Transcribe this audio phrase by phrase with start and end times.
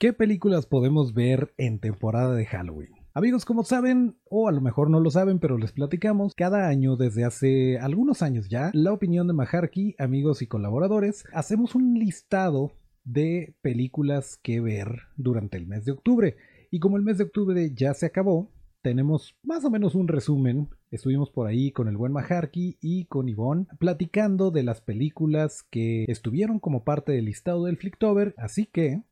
[0.00, 2.88] ¿Qué películas podemos ver en temporada de Halloween?
[3.12, 6.96] Amigos, como saben, o a lo mejor no lo saben, pero les platicamos, cada año
[6.96, 12.72] desde hace algunos años ya, la opinión de Maharky, amigos y colaboradores, hacemos un listado
[13.04, 16.38] de películas que ver durante el mes de octubre.
[16.70, 20.70] Y como el mes de octubre ya se acabó, tenemos más o menos un resumen.
[20.90, 26.04] Estuvimos por ahí con el buen Maharky y con Yvonne platicando de las películas que
[26.08, 29.02] estuvieron como parte del listado del Flicktober, así que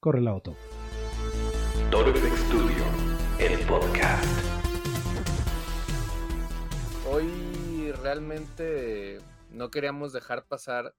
[0.00, 0.56] corre la auto.
[1.90, 2.84] Studio,
[3.38, 4.24] el podcast.
[7.06, 10.94] Hoy realmente no queríamos dejar pasar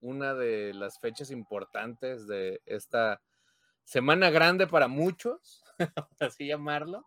[0.00, 3.20] una de las fechas importantes de esta
[3.84, 5.62] semana grande para muchos,
[6.18, 7.04] así llamarlo.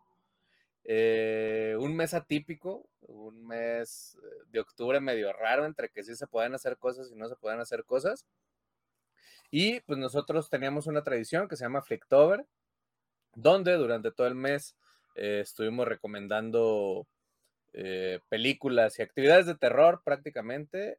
[0.84, 6.28] Eh, un mes atípico, un mes eh, de octubre medio raro, entre que sí se
[6.28, 8.28] pueden hacer cosas y no se pueden hacer cosas.
[9.52, 12.46] Y pues nosotros teníamos una tradición que se llama Flicktober,
[13.36, 14.76] donde durante todo el mes
[15.16, 17.08] eh, estuvimos recomendando
[18.30, 20.98] películas y actividades de terror prácticamente.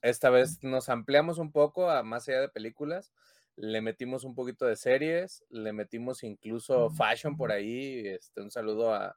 [0.00, 3.12] esta vez nos ampliamos un poco a más allá de películas
[3.60, 8.06] le metimos un poquito de series, le metimos incluso fashion por ahí.
[8.06, 9.16] Este, un saludo a,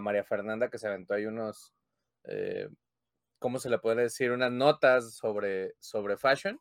[0.00, 1.72] María Fernanda que se aventó ahí unos,
[2.24, 2.68] eh,
[3.38, 4.32] ¿cómo se le puede decir?
[4.32, 6.60] Unas notas sobre, sobre fashion.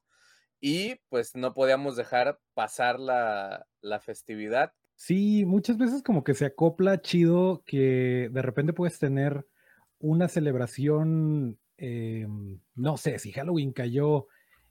[0.66, 3.66] Y pues no podíamos dejar pasar la,
[4.00, 4.72] festividad.
[4.96, 9.46] Sí, muchas veces como que se acopla chido que de repente puedes tener
[10.00, 14.28] una celebración, em, no sé, si Halloween cayó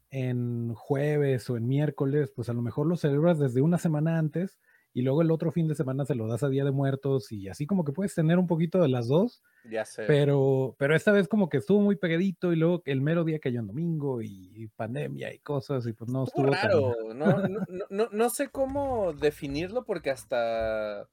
[0.08, 4.58] en jueves o en miércoles, pues a lo mejor lo celebras desde una semana antes
[4.94, 7.48] y luego el otro fin de semana se lo das a Día de Muertos y
[7.48, 9.42] así como que puedes tener un poquito de las dos.
[9.64, 10.04] Ya sé.
[10.06, 13.60] Pero, pero esta vez como que estuvo muy pegadito y luego el mero día cayó
[13.60, 16.94] en domingo y, pandemia y cosas y pues no estuvo, raro.
[17.14, 17.42] No,
[17.90, 21.08] no, no, sé cómo definirlo porque hasta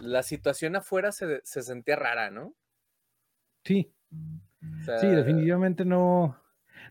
[0.00, 2.54] la situación afuera se, se sentía rara, ¿no?
[3.64, 3.92] Sí.
[5.00, 6.36] sí, definitivamente no,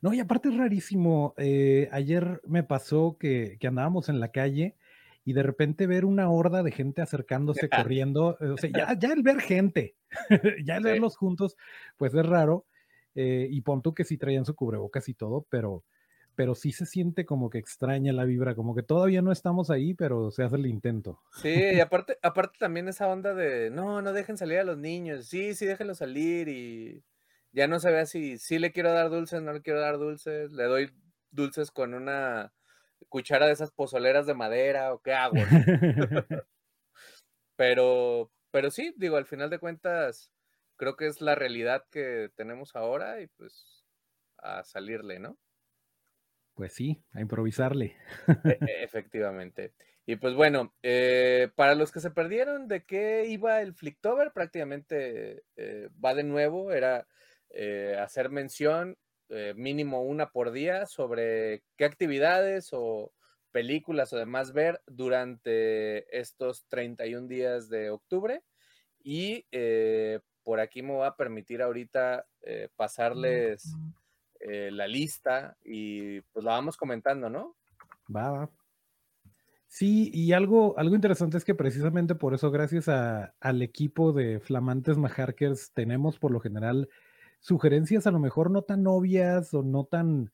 [0.02, 1.34] no, y aparte es rarísimo.
[1.38, 4.76] Eh, ayer me pasó que, andábamos en la calle
[5.24, 8.38] y de repente ver una horda de gente acercándose, corriendo.
[8.40, 9.96] O sea, ya, ya el ver gente,
[10.66, 11.58] ya el verlos juntos,
[11.98, 12.66] pues es raro.
[13.14, 15.84] Eh, y pon tú que sí traían su cubrebocas y todo, pero,
[16.34, 19.94] pero sí se siente como que extraña la vibra, como que todavía no estamos ahí,
[19.94, 21.20] pero se hace el intento.
[21.42, 25.28] Sí, y aparte, aparte también esa onda de, no, no dejen salir a los niños,
[25.28, 27.04] sí, sí, déjenlos salir y
[27.52, 30.64] ya no sabía si sí le quiero dar dulces, no le quiero dar dulces, le
[30.64, 30.92] doy
[31.32, 32.54] dulces con una
[33.12, 35.36] cuchara de esas pozoleras de madera o qué hago.
[37.56, 40.32] pero, pero sí, digo, al final de cuentas,
[40.78, 43.86] creo que es la realidad que tenemos ahora y pues
[44.38, 45.38] a salirle, ¿no?
[46.56, 47.98] Pues sí, a improvisarle.
[48.46, 49.74] E, e, efectivamente.
[50.06, 55.44] Y pues bueno, eh, para los que se perdieron de qué iba el Flicktober, prácticamente
[55.58, 57.08] eh, va de nuevo, era
[57.50, 58.98] eh, hacer mención
[59.32, 63.12] eh, mínimo una por día sobre qué actividades o
[63.52, 68.44] películas o demás ver durante estos 31 días de octubre.
[69.04, 72.26] Y eh, por aquí me va a permitir ahorita
[72.76, 73.76] pasarles
[74.40, 77.56] la lista y pues la vamos comentando, ¿no?
[78.14, 78.50] Va, va.
[79.72, 84.98] Sí, y algo, algo interesante es que precisamente por eso, gracias al equipo de Flamantes
[84.98, 86.90] Maharkers, tenemos por lo general
[87.42, 90.32] sugerencias a lo mejor no tan obvias o no tan,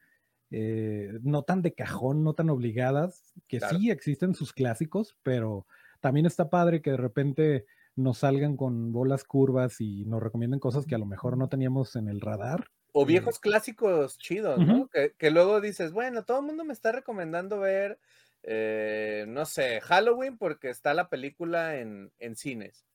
[0.52, 5.66] eh, no tan de cajón, no tan obligadas, que sí existen sus clásicos, pero
[6.02, 10.86] también está padre que de repente nos salgan con bolas curvas y nos recomienden cosas
[10.86, 12.68] que a lo mejor no teníamos en el radar.
[12.92, 14.90] O eh, viejos clásicos chidos, ¿no?
[14.90, 18.00] que, luego dices, bueno, todo el mundo me está recomendando ver,
[18.44, 22.86] eh, no sé, Halloween porque está la película en, en cines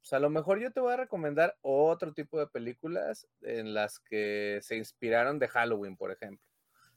[0.00, 3.98] pues a lo mejor yo te voy a recomendar otro tipo de películas en las
[3.98, 6.46] que se inspiraron de Halloween, por ejemplo.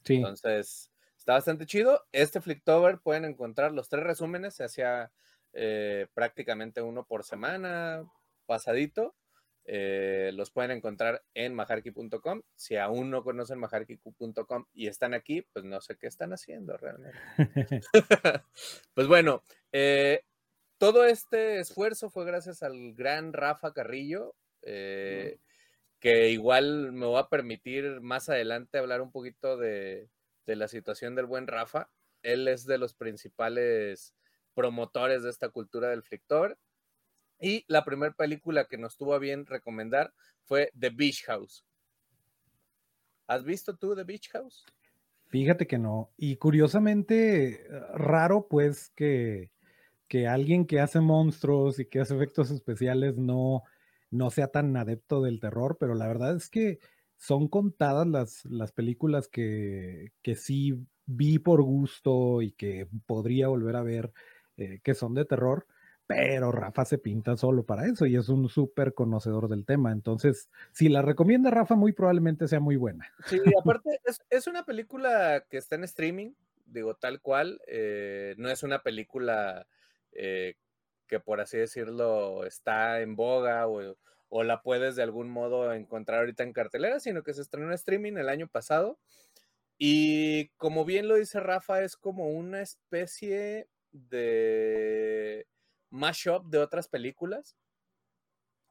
[0.03, 0.15] Sí.
[0.15, 2.01] Entonces, está bastante chido.
[2.11, 5.11] Este Flicktober pueden encontrar los tres resúmenes, se hacía
[5.53, 8.03] eh, prácticamente uno por semana,
[8.45, 9.15] pasadito.
[9.65, 12.41] Eh, los pueden encontrar en majarki.com.
[12.55, 17.17] Si aún no conocen majarki.com y están aquí, pues no sé qué están haciendo realmente.
[18.93, 20.23] pues bueno, eh,
[20.77, 25.39] todo este esfuerzo fue gracias al gran Rafa Carrillo, eh,
[25.99, 30.09] que igual me va a permitir más adelante hablar un poquito de,
[30.45, 31.89] la situación del buen Rafa.
[32.21, 34.13] Él es de los principales
[34.53, 36.57] promotores de esta cultura del flictor.
[37.39, 41.65] Y la primera película que nos tuvo a bien recomendar fue The Beach House.
[43.27, 44.65] ¿Has visto tú The Beach House?
[45.27, 46.11] Fíjate que no.
[46.17, 49.52] Y curiosamente, raro pues que,
[50.13, 53.63] que alguien que hace monstruos y que hace efectos especiales no,
[54.11, 56.77] no sea tan adepto del terror, pero la verdad es que
[57.17, 63.75] son contadas las, las películas que, que sí vi por gusto y que podría volver
[63.75, 64.13] a ver
[64.55, 65.65] eh, que son de terror,
[66.05, 69.91] pero Rafa se pinta solo para eso y es un súper conocedor del tema.
[69.91, 73.11] Entonces, si la recomienda Rafa, muy probablemente sea muy buena.
[73.25, 73.99] Sí, aparte
[74.29, 76.33] es, una película que está en streaming,
[76.67, 79.65] digo, tal cual, eh, no es una película
[80.15, 80.55] eh,
[81.07, 83.97] que por así decirlo está en boga o,
[84.29, 87.73] o, la puedes de algún modo encontrar ahorita en cartelera, sino que se estrenó en
[87.73, 88.99] streaming el año pasado.
[89.77, 95.47] Y como bien lo dice Rafa, es como una especie de
[95.89, 97.55] mashup de otras películas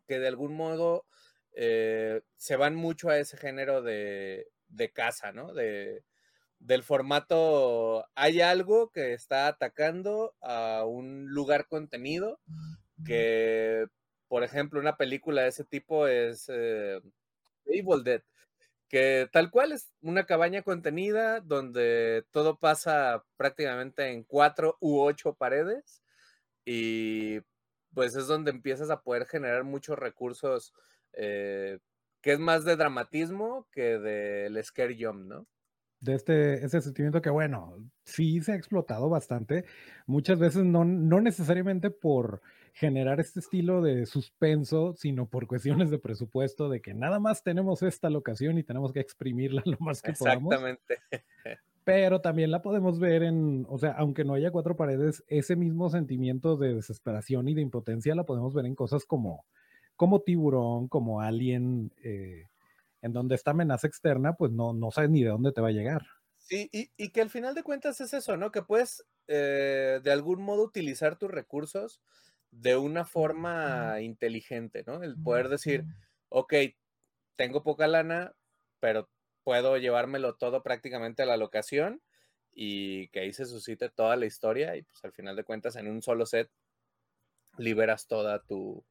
[0.07, 1.07] que de algún modo
[1.53, 5.53] eh, se van mucho a ese género de, de casa, ¿no?
[5.53, 6.05] De,
[6.63, 12.41] del formato, hay algo que está atacando a un lugar contenido
[13.05, 13.87] que,
[14.29, 17.01] por ejemplo, una película de ese tipo es eh,
[17.67, 18.23] Evil Dead
[18.89, 25.35] que tal cual es una cabaña contenida donde todo pasa prácticamente en cuatro u ocho
[25.35, 26.03] paredes
[26.65, 27.41] y
[27.95, 30.75] pues es donde empiezas a poder generar muchos recursos
[31.15, 31.79] eh,
[32.23, 35.47] que es más de dramatismo que del scare jump, ¿no?
[36.03, 39.65] De este, ese sentimiento que, bueno, sí se ha explotado bastante,
[40.07, 42.43] muchas veces no, no necesariamente por
[42.75, 47.83] generar este estilo de suspenso, sino por cuestiones de presupuesto, de que nada más tenemos
[47.83, 50.53] esta locación y tenemos que exprimirla lo más que podamos.
[50.53, 50.99] Exactamente.
[51.85, 55.89] Pero también la podemos ver en, o sea, aunque no haya cuatro paredes, ese mismo
[55.91, 59.45] sentimiento de desesperación y de impotencia la podemos ver en cosas como,
[59.97, 62.47] como tiburón, como alien, eh,
[63.03, 65.73] en donde esta amenaza externa, pues no, no sabes ni de dónde te va a
[65.73, 66.03] llegar.
[66.39, 68.51] Sí, y, que al final de cuentas es eso, ¿no?
[68.51, 72.01] Que puedes eh, de algún modo utilizar tus recursos
[72.51, 75.03] de una forma inteligente, ¿no?
[75.03, 75.85] El poder decir,
[76.29, 76.55] ok,
[77.37, 78.35] tengo poca lana,
[78.81, 79.09] pero
[79.45, 82.03] puedo llevármelo todo prácticamente a la locación
[82.53, 85.89] y que ahí se suscite toda la historia y pues al final de cuentas en
[85.89, 86.51] un solo set
[87.57, 88.85] liberas toda tu,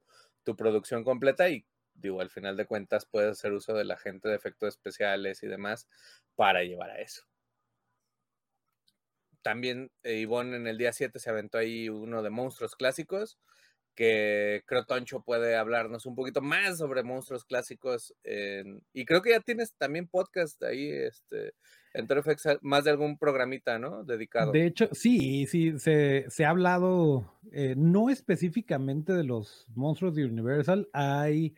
[0.44, 4.30] tu producción completa y digo, al final de cuentas puedes hacer uso de la gente
[4.30, 5.88] de efectos especiales y demás
[6.36, 7.24] para llevar a eso.
[9.42, 13.40] También eh, Ivonne en el día 7 se aventó ahí uno de monstruos clásicos,
[13.96, 18.14] que creo Toncho puede hablarnos un poquito más sobre monstruos clásicos.
[18.94, 21.54] y creo que ya tienes también podcast ahí, este,
[21.94, 24.04] en FX, más de algún programita, ¿no?
[24.04, 24.52] Dedicado.
[24.52, 30.26] De hecho, sí, sí, se, se ha hablado, eh, no específicamente de los monstruos de
[30.26, 31.54] Universal, hay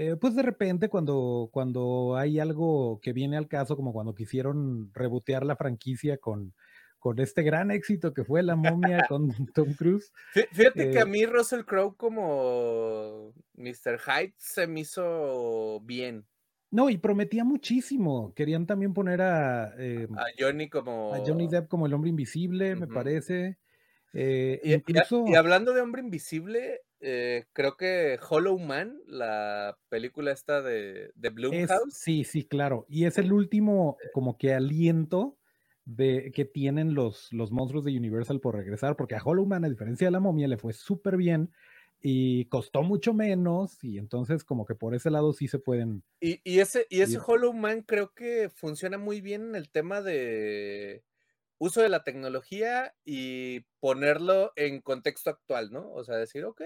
[0.00, 4.92] eh, pues de repente cuando, cuando hay algo que viene al caso, como cuando quisieron
[4.94, 6.54] rebotear la franquicia con,
[7.00, 10.12] con este gran éxito que fue La momia con Tom Cruise.
[10.52, 13.98] Fíjate que a eh mí Russell Crowe como Mr.
[13.98, 16.24] Hyde se me hizo bien.
[16.70, 18.32] No, y prometía muchísimo.
[18.36, 21.12] Querían también poner a, eh, a Johnny como.
[21.12, 23.58] A Johnny Depp como el hombre invisible, me parece.
[24.12, 25.24] y, incluso...
[25.26, 31.30] y, hablando de hombre invisible, eh, creo que Hollow Man, la película esta de, de
[31.30, 31.94] Bloomhouse.
[31.94, 32.86] sí, sí, claro.
[32.88, 34.08] Y es el último eh.
[34.12, 35.38] como que aliento
[35.84, 39.68] de, que tienen los, los monstruos de Universal por regresar, porque a Hollow Man, a
[39.68, 41.50] diferencia de la momia, le fue súper bien
[42.00, 46.04] y costó mucho menos y entonces como que por ese lado sí se pueden...
[46.20, 50.00] Y, y ese, y ese Hollow Man creo que funciona muy bien en el tema
[50.00, 51.02] de
[51.58, 55.90] uso de la tecnología y ponerlo en contexto actual, ¿no?
[55.92, 56.62] O sea, decir, ok,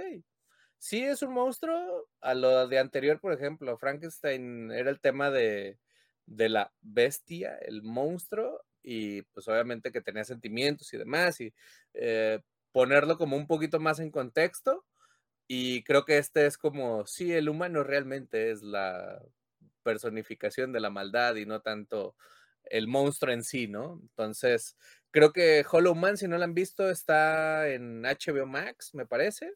[0.78, 5.78] sí es un monstruo, a lo de anterior, por ejemplo, Frankenstein era el tema de,
[6.26, 11.54] la bestia, el monstruo, y pues obviamente que tenía sentimientos y demás, y
[11.94, 12.40] eh,
[12.72, 14.84] ponerlo como un poquito más en contexto,
[15.46, 19.22] y creo que este es como, sí, el humano realmente es la
[19.82, 22.16] personificación de la maldad y no tanto
[22.64, 23.98] el monstruo en sí, ¿no?
[24.02, 24.76] Entonces,
[25.10, 29.52] creo que Hollow Man, si no lo han visto, está en HBO Max, me parece.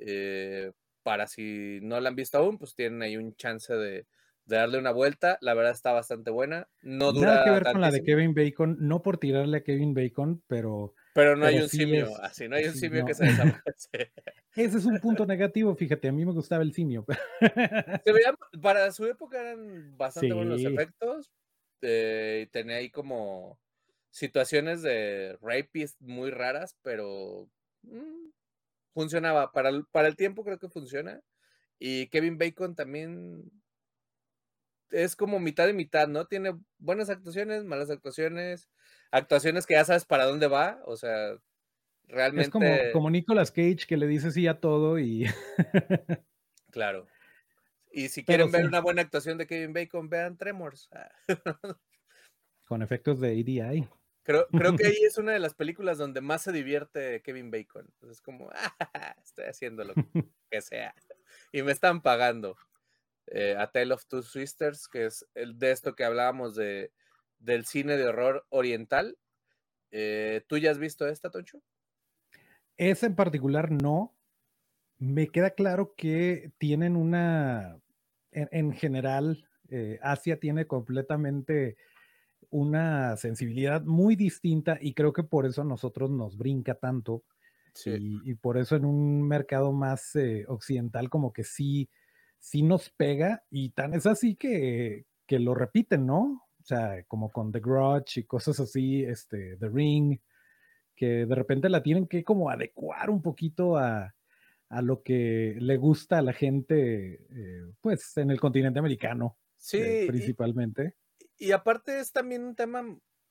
[0.00, 0.72] Eh,
[1.02, 4.06] para si no la han visto aún, pues tienen ahí un chance de,
[4.46, 5.38] darle una vuelta.
[5.40, 6.68] La verdad está bastante buena.
[6.82, 9.94] No dura Nada que ver con la de Kevin Bacon, no por tirarle a Kevin
[9.94, 10.94] Bacon, pero.
[11.14, 14.12] Pero no hay un simio, así, no hay un simio que se desaparece.
[14.54, 17.04] Ese es un punto negativo, fíjate, a mí me gustaba el simio.
[18.62, 21.32] para su época eran bastante buenos efectos,
[21.80, 23.58] este, tenía ahí como
[24.10, 27.48] situaciones de rapist muy raras, pero
[27.82, 28.30] mm,
[28.92, 29.52] funcionaba.
[29.52, 31.20] Para el, para el tiempo creo que funciona.
[31.78, 33.50] Y Kevin Bacon también
[34.90, 36.26] es como mitad y mitad, ¿no?
[36.26, 38.68] Tiene buenas actuaciones, malas actuaciones,
[39.10, 41.36] actuaciones que ya sabes para dónde va, o sea,
[42.08, 42.48] realmente...
[42.48, 45.26] Es como, como Nicolas Cage que le dice sí a todo y...
[46.70, 47.06] claro.
[47.90, 50.88] Y si quieren ver una buena actuación de Kevin Bacon, vean Tremors.
[52.64, 53.88] Con efectos de EDI.
[54.22, 57.92] Creo, creo que ahí es una de las películas donde más se divierte Kevin Bacon.
[58.08, 59.94] es como, ah, estoy haciendo lo
[60.50, 60.94] que sea.
[61.52, 62.56] Y me están pagando.
[63.26, 66.92] Eh, a Tale of Two Sisters, que es el de esto que hablábamos de,
[67.38, 69.16] del cine de horror oriental.
[69.92, 71.62] Eh, ¿Tú ya has visto esta, Toncho?
[72.76, 74.12] Esa en particular no.
[75.00, 77.80] Me queda claro que tienen una,
[78.30, 81.76] en, general, eh, Asia tiene completamente
[82.50, 87.24] una sensibilidad muy distinta y creo que por eso a nosotros nos brinca tanto.
[87.84, 90.12] Y, por eso en un mercado más
[90.48, 91.88] occidental como que sí
[92.40, 96.42] sí nos pega y tan es así que, que lo repiten, ¿no?
[96.60, 100.18] O sea, como con The Grudge y cosas así, este, The Ring,
[100.96, 104.14] que de repente la tienen que como adecuar un poquito a,
[104.70, 109.78] a lo que le gusta a la gente, eh, pues en el continente americano, sí,
[109.78, 110.94] eh, principalmente.
[111.38, 112.84] Y, y, aparte es también un tema,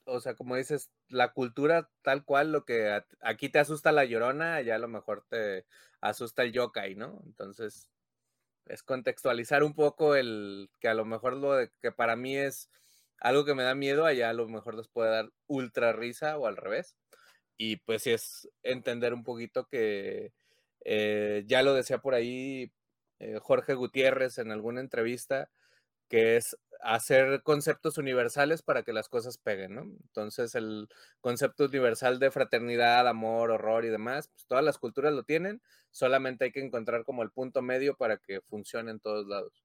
[0.03, 4.55] o sea, como dices, la cultura tal cual, lo que aquí te asusta la llorona,
[4.55, 5.65] allá a lo mejor te
[6.01, 7.21] asusta el yokai, ¿no?
[7.25, 7.89] Entonces,
[8.65, 12.69] es contextualizar un poco el que a lo mejor lo de, que para mí es
[13.21, 16.47] algo que me da miedo, allá a lo mejor les puede dar ultra risa o
[16.47, 16.97] al revés.
[17.57, 20.33] Y pues sí es entender un poquito que
[20.85, 22.71] eh, ya lo decía por ahí
[23.19, 25.49] eh, Jorge Gutiérrez en alguna entrevista,
[26.09, 29.81] que es hacer conceptos universales para que las cosas peguen, ¿no?
[29.81, 30.87] Entonces el
[31.21, 36.45] concepto universal de fraternidad, amor, horror y demás, pues todas las culturas lo tienen, solamente
[36.45, 39.63] hay que encontrar como el punto medio para que funcione en todos lados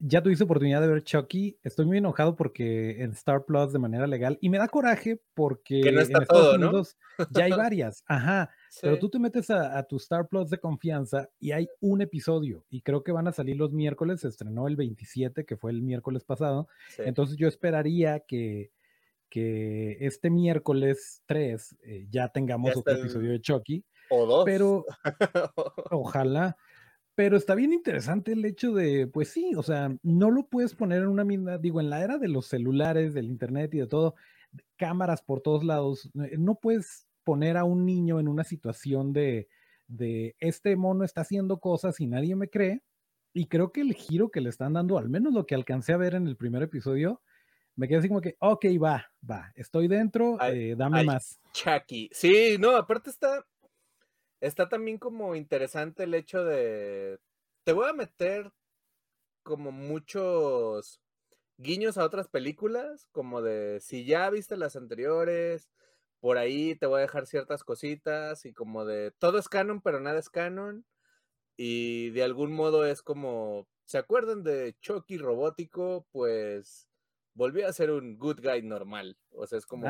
[0.00, 1.58] ya tuviste oportunidad de ver Chucky.
[1.62, 5.80] Estoy muy enojado porque en Star Plus de manera legal y me da coraje porque
[5.80, 6.96] en Estados Unidos
[7.30, 8.04] ya hay varias.
[8.06, 8.50] Ajá.
[8.80, 12.82] Pero tú te metes a, tu Star Plus de confianza y hay un episodio y
[12.82, 14.20] creo que van a salir los miércoles.
[14.20, 16.68] Se estrenó el 27, que fue el miércoles pasado.
[16.98, 18.70] Entonces yo esperaría que,
[19.28, 23.84] que este miércoles 3 eh, ya tengamos otro episodio de Chucky.
[24.10, 24.44] O dos.
[24.44, 24.84] Pero
[25.90, 26.56] ojalá.
[27.14, 31.02] Pero está bien interesante el hecho de, pues sí, o sea, no lo puedes poner
[31.02, 34.14] en una misma, digo, en la era de los celulares, del internet y de todo,
[34.76, 39.50] cámaras por todos lados, eh, no puedes poner a un niño en una situación de,
[39.86, 42.82] de este mono está haciendo cosas y nadie me cree.
[43.34, 45.98] Y creo que el giro que le están dando, al menos lo que alcancé a
[45.98, 47.20] ver en el primer episodio,
[47.76, 51.38] me quedé así como que, ok, va, va, estoy dentro, eh, dame más.
[51.52, 52.08] Chucky.
[52.14, 53.44] Sí, no, aparte está,
[54.40, 57.18] está también como interesante el hecho de,
[57.62, 58.50] te voy a meter
[59.42, 61.02] como muchos
[61.58, 65.68] guiños a otras películas, como de si ya viste las anteriores,
[66.20, 70.00] por ahí te voy a dejar ciertas cositas y como de todo es canon, pero
[70.00, 70.84] nada es canon.
[71.56, 76.06] Y de algún modo es como, ¿se acuerdan de Chucky robótico?
[76.12, 76.88] Pues
[77.34, 79.16] volvió a ser un good guy normal.
[79.30, 79.86] O sea, es como,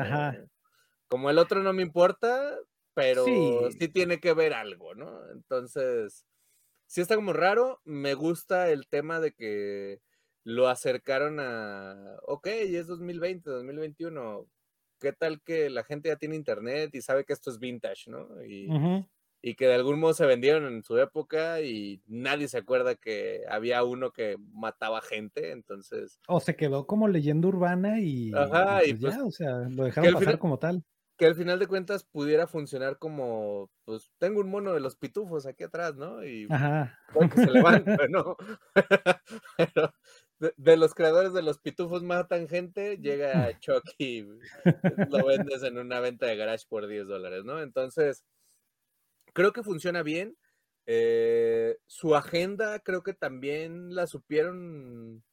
[1.07, 2.57] como el otro no me importa,
[2.93, 3.87] pero sí.
[3.89, 5.29] tiene que ver algo, ¿no?
[5.31, 6.25] Entonces,
[6.85, 7.81] sí está como raro.
[7.85, 10.01] Me gusta el tema de que
[10.43, 14.47] lo acercaron a, ok, es 2020, 2021.
[14.99, 18.43] ¿Qué tal que la gente ya tiene internet y sabe que esto es vintage, ¿no?
[18.43, 18.67] Y,
[19.41, 23.43] y que de algún modo se vendieron en su época y nadie se acuerda que
[23.49, 26.19] había uno que mataba gente, entonces...
[26.27, 29.85] O se quedó como leyenda urbana y, Ajá, y, pues, pues ya, o sea, lo
[29.85, 30.83] dejaron pasar como tal
[31.19, 35.45] que al final de cuentas pudiera funcionar como, pues tengo un mono de los pitufos
[35.45, 36.23] aquí atrás, ¿no?
[36.23, 36.97] Y Ajá.
[37.13, 38.37] que se levanta, ¿no?
[39.57, 39.93] Pero
[40.39, 44.27] de, los creadores de los pitufos matan gente, llega Chucky,
[45.09, 47.61] lo vendes en una venta de garage por 10 dólares, ¿no?
[47.61, 48.23] Entonces,
[49.33, 50.37] creo que funciona bien.
[50.85, 55.23] Eh, su agenda creo que también la supieron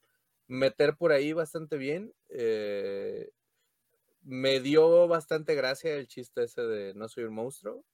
[0.49, 2.13] meter por ahí bastante bien.
[2.29, 3.31] Eh,
[4.23, 7.85] me dio bastante gracia el chiste ese de no soy un monstruo.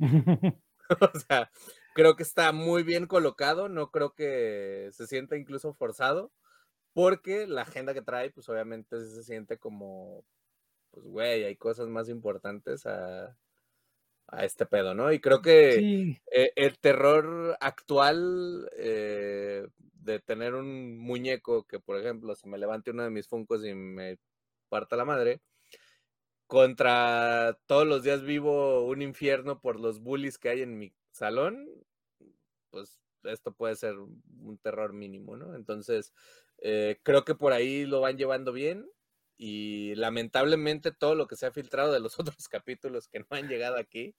[1.00, 1.50] o sea,
[1.94, 6.32] creo que está muy bien colocado, no creo que se sienta incluso forzado,
[6.98, 10.24] porque la agenda que trae, pues obviamente se siente como,
[10.90, 13.38] pues güey, hay cosas más importantes a,
[14.26, 15.12] a este pedo, ¿no?
[15.12, 15.86] Y creo que
[16.32, 22.90] eh, el terror actual eh, de tener un muñeco que, por ejemplo, se me levante
[22.90, 24.18] uno de mis funcos y me
[24.68, 25.40] parta la madre,
[26.48, 31.68] contra todos los días vivo un infierno por los bullies que hay en mi salón,
[32.70, 35.54] pues esto puede ser un terror mínimo, ¿no?
[35.54, 36.12] Entonces,
[36.58, 38.90] Eh, creo que por ahí lo van llevando bien
[39.36, 43.48] y lamentablemente todo lo que se ha filtrado de los otros capítulos que no han
[43.48, 44.14] llegado aquí,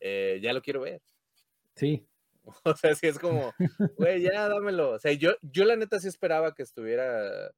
[0.00, 1.02] eh, ya lo quiero ver.
[1.76, 2.06] Sí.
[2.64, 3.52] O sea, sí es como,
[3.96, 4.90] güey, ya dámelo.
[4.90, 7.50] O sea, yo, yo la neta sí esperaba que estuviera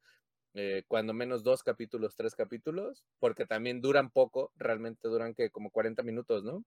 [0.55, 5.71] eh, cuando menos dos capítulos, tres capítulos, porque también duran poco, realmente duran que como
[5.71, 6.65] 40 minutos, ¿no?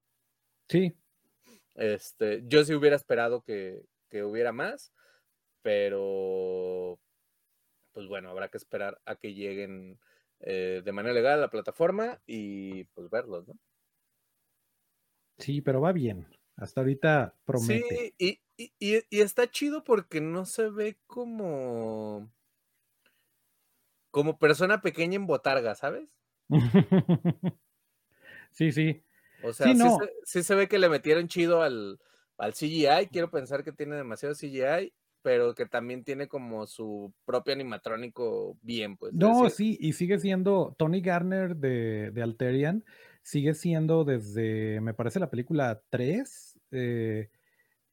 [0.69, 0.95] Sí.
[1.73, 4.93] Este, yo sí hubiera esperado que, que hubiera más,
[5.63, 6.99] pero
[7.93, 9.99] pues bueno, habrá que esperar a que lleguen
[10.39, 13.55] eh, de manera legal a la plataforma y pues verlos, ¿no?
[15.37, 16.27] Sí, pero va bien.
[16.55, 18.13] Hasta ahorita promete.
[18.17, 22.31] Sí, y, y, y, está chido porque no se ve como.
[24.11, 26.09] como persona pequeña en botarga, ¿sabes?
[28.51, 29.03] sí, sí.
[29.43, 29.79] O sea, sí,
[30.23, 31.99] sí, se, ve que le metieron chido al,
[32.37, 33.07] al CGI.
[33.11, 38.97] Quiero pensar que tiene demasiado CGI pero que también tiene como su propio animatrónico bien,
[38.97, 39.13] pues.
[39.13, 42.83] No, sí, y sigue siendo Tony Garner de, de, Alterian,
[43.21, 47.29] sigue siendo desde, me parece, la película 3, eh,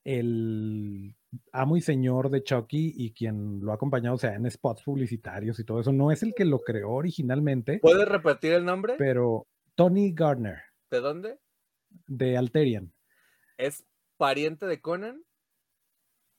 [0.04, 1.14] el
[1.52, 5.58] amo y señor de Chucky y quien lo ha acompañado, o sea, en spots publicitarios
[5.58, 5.92] y todo eso.
[5.92, 7.78] No es el que lo creó originalmente.
[7.80, 8.94] ¿Puedes repetir el nombre?
[8.96, 10.60] Pero Tony Garner.
[10.90, 11.38] ¿De dónde?
[12.06, 12.92] De Alterian.
[13.58, 13.84] ¿Es
[14.16, 15.22] pariente de Conan?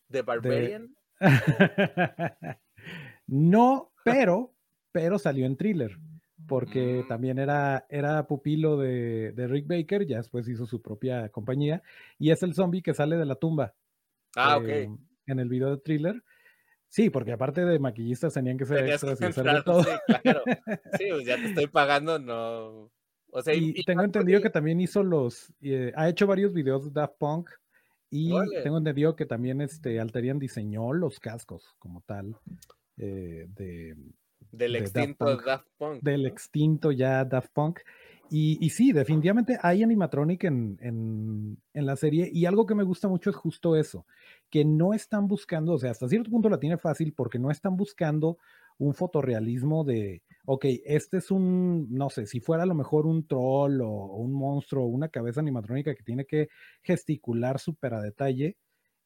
[0.10, 0.96] ¿De Barbarian?
[3.28, 4.54] no, pero,
[4.92, 5.98] pero salió en thriller,
[6.48, 7.08] porque mm.
[7.08, 11.82] también era, era pupilo de, Rick Baker, ya después hizo su propia compañía,
[12.18, 13.76] y es el zombie que sale de la tumba.
[14.36, 14.68] Ah, ok.
[14.68, 14.90] Eh,
[15.28, 16.24] en el video de thriller.
[16.88, 19.84] Sí, porque aparte de maquillistas tenían que ser extras y hacer de todo.
[19.84, 19.90] Sí,
[20.24, 20.42] claro.
[21.00, 22.92] Sí, pues ya te estoy pagando, no.
[23.32, 27.00] O sea, y, tengo entendido que también hizo los, eh, ha hecho varios videos de
[27.00, 27.52] Daft Punk,
[28.10, 32.36] y tengo entendido que también este, Alterian diseñó los cascos como tal.
[32.98, 33.96] Eh, de,
[34.52, 36.02] del extinto Daft Punk.
[36.02, 37.80] del extinto ya Daft Punk.
[38.32, 42.84] Y, y sí, definitivamente hay animatronic en, en, en, la serie y algo que me
[42.84, 44.06] gusta mucho es justo eso,
[44.52, 47.76] que no están buscando, o sea, hasta cierto punto la tiene fácil porque no están
[47.76, 48.38] buscando
[48.80, 53.28] un fotorrealismo de, ok, este es un, no sé, si fuera a lo mejor un
[53.28, 56.48] troll o, un monstruo una cabeza animatrónica que tiene que
[56.82, 58.58] gesticular súper a detalle,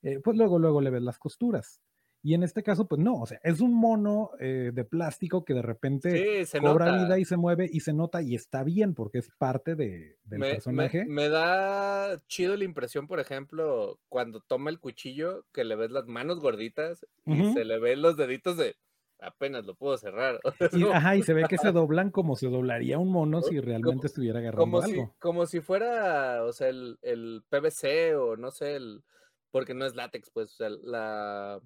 [0.03, 1.81] eh, pues luego, luego le ves las costuras.
[2.25, 5.53] Y en este caso, pues no, o sea, es un mono eh, de plástico que
[5.53, 9.29] de repente cobra vida y se mueve y se nota y está bien porque es
[9.37, 11.03] parte de, del personaje.
[11.05, 16.05] Me, da chido la impresión, por ejemplo, cuando toma el cuchillo, que le ves las
[16.05, 18.77] manos gorditas y se le ven los deditos de,
[19.19, 20.39] apenas lo puedo cerrar.
[20.71, 24.07] Y, ajá, y se ve que se doblan como se doblaría un mono si realmente
[24.07, 25.05] estuviera agarrando como algo.
[25.05, 29.03] Si, como si fuera, o sea, el, el, PVC o no sé, el,
[29.51, 31.61] porque no es látex, pues, o sea, la,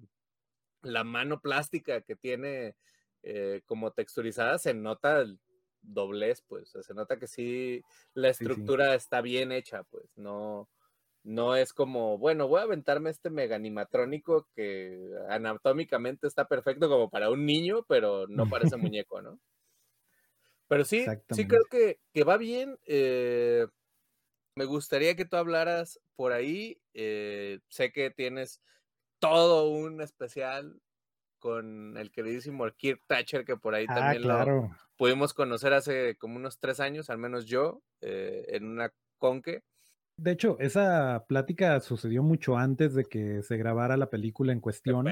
[0.82, 2.76] la mano plástica que tiene
[3.22, 5.38] eh, como texturizada se nota el
[5.82, 7.82] doblez, pues, se nota que sí,
[8.14, 10.68] la estructura está bien hecha, pues, no,
[11.28, 17.10] no es como, bueno, voy a aventarme este mega animatrónico que anatómicamente está perfecto como
[17.10, 19.38] para un niño, pero no parece muñeco, ¿no?
[20.68, 22.78] Pero sí, sí creo que, que va bien.
[22.86, 23.66] Eh,
[24.54, 26.80] me gustaría que tú hablaras por ahí.
[26.94, 28.62] Eh, sé que tienes
[29.18, 30.80] todo un especial
[31.38, 36.36] con el queridísimo Kirk Thatcher, que por ahí ah, también lo pudimos conocer hace como
[36.36, 39.62] unos tres años, al menos yo, eh, en una conque.
[40.18, 45.06] De hecho, esa plática sucedió mucho antes de que se grabara la película en cuestión.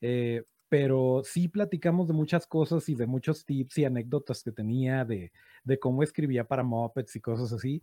[0.00, 5.04] Eh, pero sí platicamos de muchas cosas y de muchos tips y anécdotas que tenía
[5.04, 5.32] de,
[5.64, 7.82] de cómo escribía para Muppets y cosas así.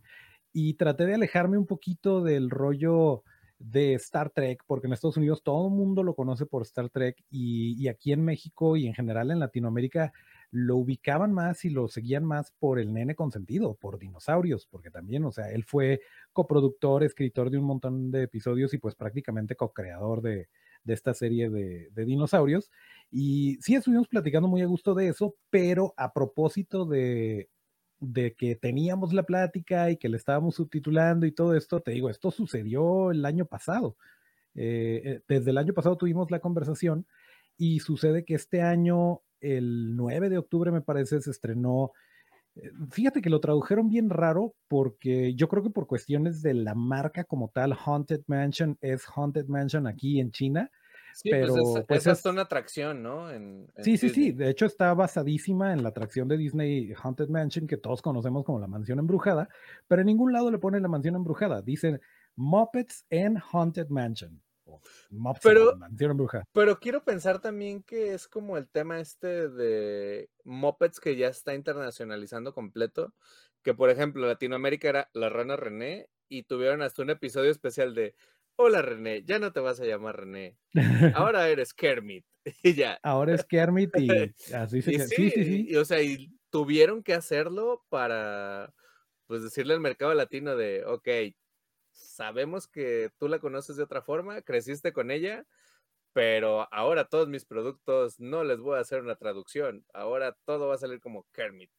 [0.52, 3.22] Y traté de alejarme un poquito del rollo
[3.58, 7.22] de Star Trek, porque en Estados Unidos todo el mundo lo conoce por Star Trek
[7.30, 10.14] y, y, aquí en México y en general en Latinoamérica
[10.50, 15.24] lo ubicaban más y lo seguían más por el nene consentido, por dinosaurios, porque también,
[15.24, 16.00] o sea, él fue
[16.32, 20.48] coproductor, escritor de un montón de episodios y pues prácticamente co-creador de,
[20.82, 22.70] de, esta serie de, de, dinosaurios.
[23.10, 27.48] Y sí estuvimos platicando muy a gusto de eso, pero a propósito de,
[28.00, 32.10] de que teníamos la plática y que le estábamos subtitulando y todo esto, te digo,
[32.10, 33.96] esto sucedió el año pasado.
[34.54, 37.06] Eh, eh desde el año pasado tuvimos la conversación
[37.56, 41.92] y sucede que este año el 9 de octubre, me parece, se estrenó.
[42.56, 46.74] Eh, fíjate que lo tradujeron bien raro porque yo creo que por cuestiones de la
[46.74, 50.70] marca como tal, Haunted Mansion es Haunted Mansion aquí en China.
[51.12, 53.28] Sí, pues pero es, pues es, una atracción, ¿no?
[53.78, 54.30] sí, sí, sí.
[54.30, 58.60] De hecho, está basadísima en la atracción de Disney Haunted Mansion, que todos conocemos como
[58.60, 59.48] la mansión embrujada,
[59.88, 61.62] pero en ningún lado le ponen la mansión embrujada.
[61.62, 62.00] Dicen
[62.36, 64.40] Muppets en Haunted Mansion
[65.42, 65.78] pero,
[66.52, 71.54] pero quiero pensar también que es como el tema este de Muppets que ya está
[71.54, 73.14] internacionalizando completo.
[73.62, 78.14] Que por ejemplo, Latinoamérica era la rana René y tuvieron hasta un episodio especial de
[78.56, 80.56] Hola René, ya no te vas a llamar René.
[81.14, 82.24] Ahora eres Kermit.
[82.62, 82.98] Y ya.
[83.02, 84.08] Ahora es Kermit y
[84.54, 88.72] así se sí, sí, sí, o sea, y tuvieron que hacerlo para
[89.26, 91.08] pues decirle al mercado latino de, ok,
[92.00, 95.46] sabemos que tú la conoces de otra forma, creciste con ella,
[96.12, 100.74] pero ahora todos mis productos no les voy a hacer una traducción, ahora todo va
[100.74, 101.70] a salir como Kermit.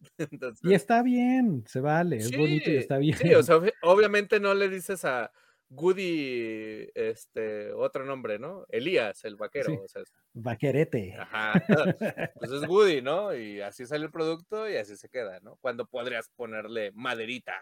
[0.62, 3.16] y está bien, se vale, es bonito y está bien.
[3.16, 5.30] Sí, o sea, obviamente no le dices a
[5.72, 8.66] Goody, este, otro nombre, ¿no?
[8.70, 9.84] Elías, el vaquero.
[10.32, 11.14] Vaquerete.
[11.16, 11.52] Ajá.
[12.40, 13.34] Pues es Goody, ¿no?
[13.34, 15.56] Y así sale el producto y así se queda, ¿no?
[15.60, 17.54] Cuando podrías ponerle maderita.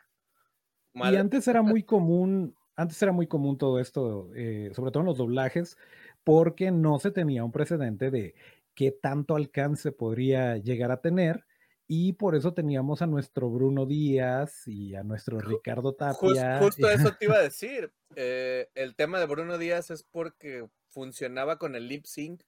[0.95, 5.07] Y antes era muy común, antes era muy común todo esto, eh, sobre todo en
[5.07, 5.77] los doblajes,
[6.25, 8.35] porque no se tenía un precedente de
[8.75, 11.45] qué tanto alcance podría llegar a tener.
[11.91, 16.59] Y por eso teníamos a nuestro Bruno Díaz y a nuestro Ricardo Tapia.
[16.59, 17.93] justo eso te iba a decir.
[18.15, 22.43] Eh, el tema de Bruno Díaz es porque funcionaba con el lip sync.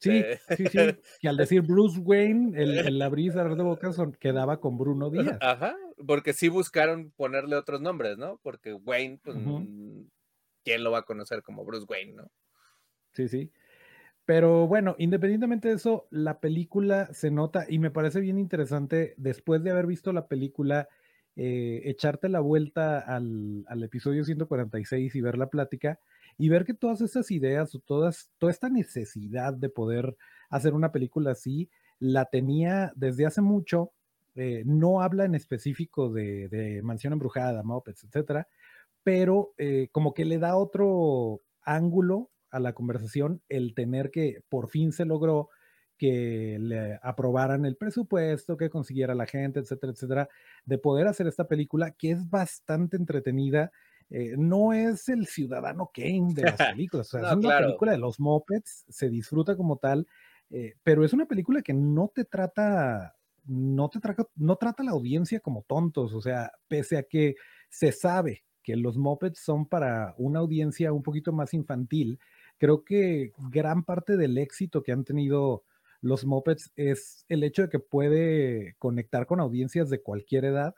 [0.00, 0.78] Sí, eh, sí, sí.
[1.20, 5.38] Que al decir Bruce Wayne, el, el abrir de boca quedaba con Bruno Díaz.
[5.40, 8.38] Ajá porque sí buscaron ponerle otros nombres, ¿no?
[8.42, 9.36] Porque Wayne, pues,
[10.64, 12.30] ¿quién lo va a conocer como Bruce Wayne, no?
[13.12, 13.52] Sí, sí.
[14.24, 19.64] Pero bueno, independientemente de eso, la película se nota y me parece bien interesante, después
[19.64, 20.88] de haber visto la película,
[21.34, 25.98] eh, echarte la vuelta al, al, episodio 146 y ver la plática
[26.38, 30.16] y ver que todas esas ideas o todas, toda esta necesidad de poder
[30.50, 33.92] hacer una película así, la tenía desde hace mucho
[34.34, 38.48] eh, no habla en específico de, Mansión Embrujada, Muppets, etcétera,
[39.02, 44.68] pero eh, como que le da otro ángulo a la conversación el tener que por
[44.68, 45.50] fin se logró
[45.98, 50.28] que le aprobaran el presupuesto, que consiguiera la gente, etcétera, etcétera,
[50.64, 53.70] de poder hacer esta película que es bastante entretenida.
[54.10, 58.84] Eh, no es el ciudadano Kane de las películas, es una película de los Muppets,
[58.88, 60.06] se disfruta como tal,
[60.82, 63.98] pero es una película que no te trata no, te
[64.36, 67.34] no trata a la audiencia como tontos, o sea, pese a que
[67.70, 72.18] se sabe que los mopeds son para una audiencia un poquito más infantil,
[72.58, 75.64] creo que gran parte del éxito que han tenido
[76.00, 80.74] los mopeds es el hecho de que puede conectar con audiencias de cualquier edad.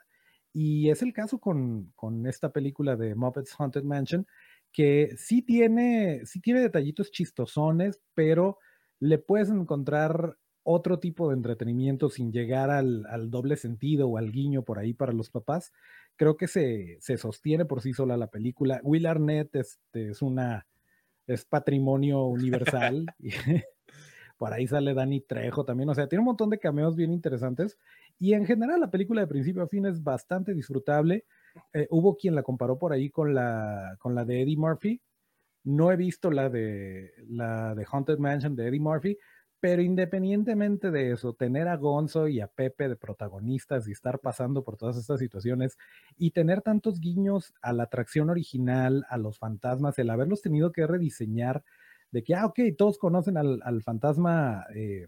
[0.53, 4.25] Y es el caso con, con esta película de Muppets Haunted Mansion,
[4.71, 8.59] que sí tiene, sí tiene detallitos chistosones, pero
[8.99, 14.63] le puedes encontrar otro tipo de entretenimiento sin llegar al, doble sentido o al guiño
[14.63, 15.71] por ahí para los papás.
[16.15, 18.81] Creo que se, sostiene por sí sola la película.
[18.83, 20.65] Will Arnett este, es una
[21.27, 23.05] es patrimonio universal.
[24.37, 25.89] por ahí sale Danny Trejo también.
[25.89, 27.77] O sea, tiene un montón de cameos bien interesantes.
[28.17, 31.25] Y en general la película de principio a fin es bastante disfrutable.
[31.73, 34.99] Eh, hubo quien la comparó por ahí con la, con la de Eddie Murphy.
[35.63, 39.17] No he visto la de la de Haunted Mansion de Eddie Murphy,
[39.59, 44.63] pero independientemente de eso, tener a Gonzo y a Pepe de protagonistas y estar pasando
[44.63, 45.77] por todas estas situaciones
[46.17, 50.85] y tener tantos guiños a la atracción original, a los fantasmas, el haberlos tenido que
[50.85, 51.63] rediseñar,
[52.11, 55.07] de que, ah, ok, todos conocen al, fantasma eh,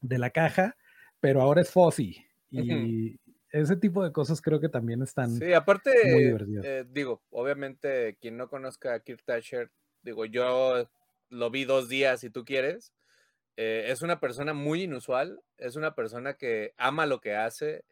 [0.00, 0.76] de la caja,
[1.20, 2.24] pero ahora es Fozzy.
[2.50, 3.18] Y
[3.50, 6.64] ese tipo de cosas creo que también están sí, aparte, muy divertidas.
[6.64, 9.70] Eh, digo, obviamente, quien no conozca a Kirk Thatcher,
[10.02, 10.88] digo, yo
[11.30, 12.92] lo vi dos días si tú quieres
[13.60, 17.84] eh, es una persona muy inusual, es una persona que ama lo que hace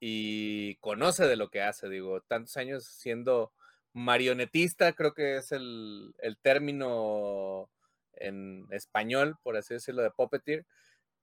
[0.00, 3.52] y conoce de lo que hace, digo, tantos años siendo
[3.92, 7.70] marionetista, creo que es el, término
[8.14, 10.64] en español, por así decirlo, de puppeteer.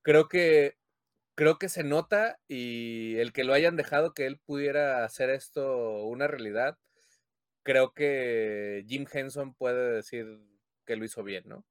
[0.02, 0.78] Creo que,
[1.36, 6.04] creo que se nota y el que lo hayan dejado que él pudiera hacer esto
[6.06, 6.78] una realidad,
[7.64, 10.42] creo que Jim Henson puede decir
[10.86, 11.66] que lo hizo bien, ¿no?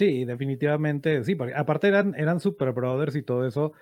[0.00, 3.74] Sí, definitivamente, sí, porque aparte eran, eran Super Brothers y todo eso,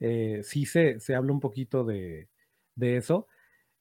[0.00, 2.30] eh, sí se, se habla un poquito de,
[2.80, 3.28] eso,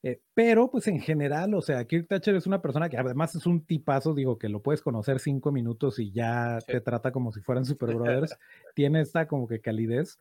[0.03, 3.45] eh, pero pues en general, o sea, Kirk Thatcher es una persona que además es
[3.45, 7.39] un tipazo, digo, que lo puedes conocer cinco minutos y ya te trata como si
[7.39, 8.38] fueran Super Brothers,
[8.75, 10.19] tiene esta como que calidez.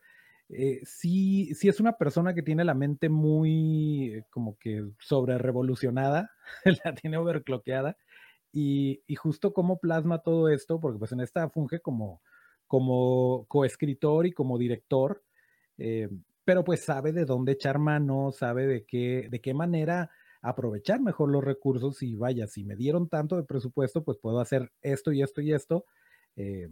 [0.50, 6.30] Eh, sí, sí es una persona que tiene la mente muy como que sobre revolucionada,
[6.84, 7.96] la tiene overcloqueada
[8.54, 12.22] y, justo cómo plasma todo esto, porque pues en esta funge como,
[12.68, 15.24] como coescritor y como director,
[15.76, 16.08] eh,
[16.44, 21.30] pero pues sabe de dónde echar mano, sabe de qué, de qué manera aprovechar mejor
[21.30, 25.22] los recursos y vaya, si me dieron tanto de presupuesto, pues puedo hacer esto y
[25.22, 25.86] esto y esto.
[26.36, 26.68] Eh,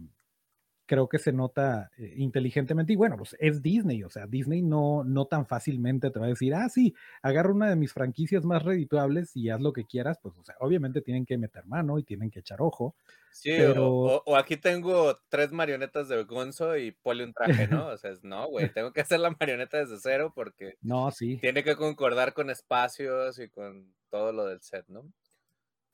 [0.85, 5.03] creo que se nota eh, inteligentemente y bueno, pues es Disney, o sea, Disney no,
[5.03, 8.63] no tan fácilmente te va a decir, ah, sí, agarra una de mis franquicias más
[8.63, 12.03] redituables y haz lo que quieras, pues, o sea, obviamente tienen que meter mano y
[12.03, 12.95] tienen que echar ojo.
[13.31, 14.21] Sí, pero...
[14.25, 17.87] o, aquí tengo tres marionetas de Gonzo y pole un traje, ¿no?
[17.87, 21.37] O sea, no, güey, tengo que hacer la marioneta desde cero porque no, sí.
[21.37, 25.03] tiene que concordar con espacios y con todo lo del set, ¿no?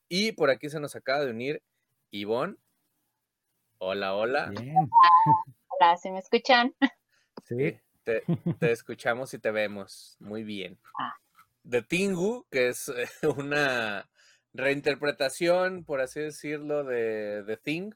[0.09, 1.61] Y por aquí se nos acaba de unir
[2.11, 2.57] Ivonne
[3.81, 4.51] Hola, hola.
[5.69, 6.75] Hola, ¿se me escuchan?
[7.45, 8.23] Sí, te,
[8.59, 10.17] escuchamos y te vemos.
[10.19, 10.77] Muy bien.
[10.99, 11.13] Ah.
[11.63, 14.09] De Tingu, que es eh, una
[14.51, 17.91] reinterpretación, por así decirlo, de The Thing,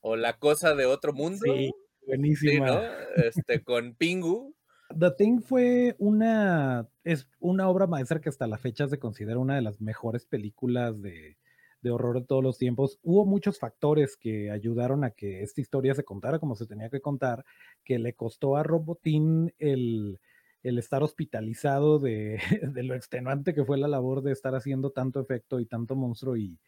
[0.00, 1.44] o La Cosa de Otro Mundo.
[1.44, 1.70] Sí,
[2.04, 2.82] buenísima.
[3.14, 4.56] este, con Pingu.
[4.98, 9.54] The Thing fue una, es una obra maestra que hasta la fecha se considera una
[9.54, 11.36] de las mejores películas de,
[11.82, 12.98] de horror de todos los tiempos.
[13.02, 17.00] Hubo muchos factores que ayudaron a que esta historia se contara como se tenía que
[17.00, 17.44] contar,
[17.84, 20.20] que le costó a Robotín el,
[20.62, 25.20] el estar hospitalizado de, de, lo extenuante que fue la labor de estar haciendo tanto
[25.20, 26.58] efecto y tanto monstruo y,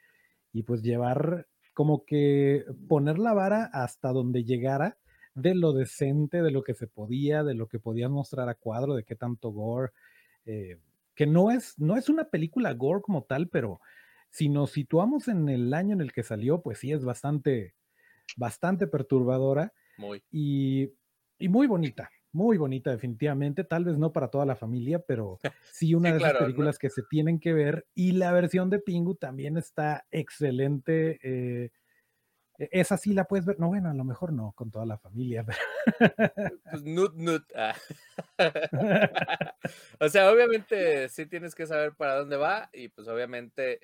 [0.52, 4.98] y pues llevar como que poner la vara hasta donde llegara
[5.34, 8.94] de lo decente, de lo que se podía, de lo que podían mostrar a cuadro,
[8.94, 9.92] de qué tanto gore,
[10.44, 10.78] eh,
[11.14, 13.80] que no es, no es una película gore como tal, pero
[14.30, 17.74] si nos situamos en el año en el que salió, pues sí es bastante,
[18.36, 19.72] bastante perturbadora.
[19.98, 20.22] Muy.
[20.30, 20.92] Y,
[21.48, 25.38] muy bonita, muy bonita definitivamente, tal vez no para toda la familia, pero
[25.72, 27.86] sí una de esas películas que se tienen que ver.
[27.94, 31.18] Y la versión de Pingu también está excelente.
[31.22, 31.70] Eh,
[32.58, 34.98] e, esa sí la puedes ver, no, bueno, a lo mejor no con toda la
[34.98, 35.44] familia.
[36.70, 37.42] Pues nut, nut.
[37.56, 37.74] Ah.
[39.98, 43.80] o sea, obviamente sí tienes que saber para dónde va y pues obviamente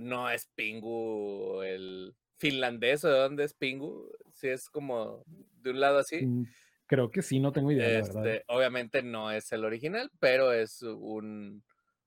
[0.00, 5.24] no es Pingu el finlandés o de dónde es Pingu, si es como
[5.62, 6.24] de un lado así.
[6.24, 6.46] Mm,
[6.86, 7.98] creo que sí, no tengo idea.
[7.98, 11.62] Este, obviamente no es el original, pero es un,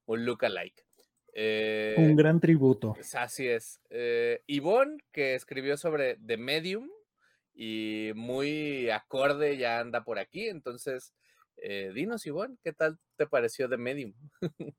[0.05, 0.83] un look-alike.
[1.33, 2.95] Eh, un gran tributo.
[3.13, 3.79] Así es.
[3.89, 6.89] Eh, Yvonne, que escribió sobre The Medium
[7.53, 10.47] y muy acorde ya anda por aquí.
[10.47, 11.13] Entonces,
[11.57, 14.13] eh, dinos, Yvonne, ¿qué tal te pareció The Medium?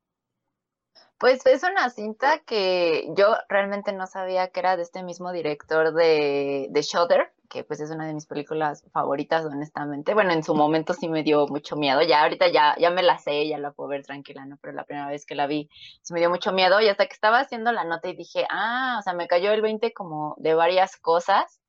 [1.17, 5.93] Pues es una cinta que yo realmente no sabía que era de este mismo director
[5.93, 10.13] de, de Shudder, que pues es una de mis películas favoritas, honestamente.
[10.13, 12.01] Bueno, en su momento sí me dio mucho miedo.
[12.03, 14.57] Ya ahorita ya, ya me la sé, ya la puedo ver tranquila, ¿no?
[14.61, 15.69] Pero la primera vez que la vi
[16.03, 16.79] sí me dio mucho miedo.
[16.79, 19.61] Y hasta que estaba haciendo la nota y dije, ah, o sea, me cayó el
[19.61, 21.59] 20 como de varias cosas.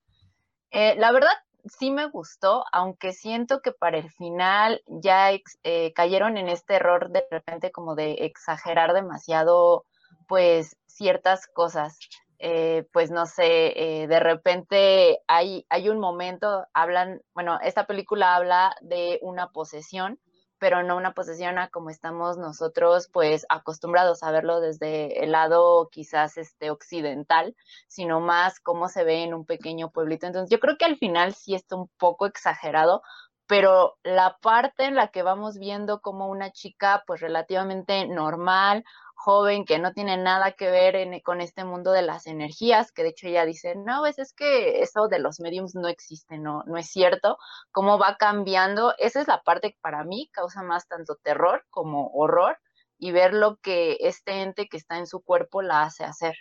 [0.70, 1.32] Eh, la verdad,
[1.64, 5.30] sí me gustó, aunque siento que para el final ya
[5.62, 9.84] eh, cayeron en este error de repente como de exagerar demasiado,
[10.28, 11.98] pues ciertas cosas.
[12.42, 18.34] Eh, pues no sé, eh, de repente hay, hay un momento, hablan, bueno, esta película
[18.34, 20.18] habla de una posesión
[20.60, 25.88] pero no una posesión a como estamos nosotros pues acostumbrados a verlo desde el lado
[25.90, 27.56] quizás este occidental,
[27.88, 30.26] sino más cómo se ve en un pequeño pueblito.
[30.26, 33.02] Entonces yo creo que al final sí está un poco exagerado,
[33.46, 38.84] pero la parte en la que vamos viendo como una chica pues relativamente normal
[39.22, 43.10] joven que no tiene nada que ver con este mundo de las energías, que de
[43.10, 46.78] hecho ella dice, no, pues es que eso de los mediums no existe, no, no
[46.78, 47.36] es cierto,
[47.70, 52.08] cómo va cambiando, esa es la parte que para mí causa más tanto terror como
[52.14, 52.58] horror
[52.98, 56.34] y ver lo que este ente que está en su cuerpo la hace hacer.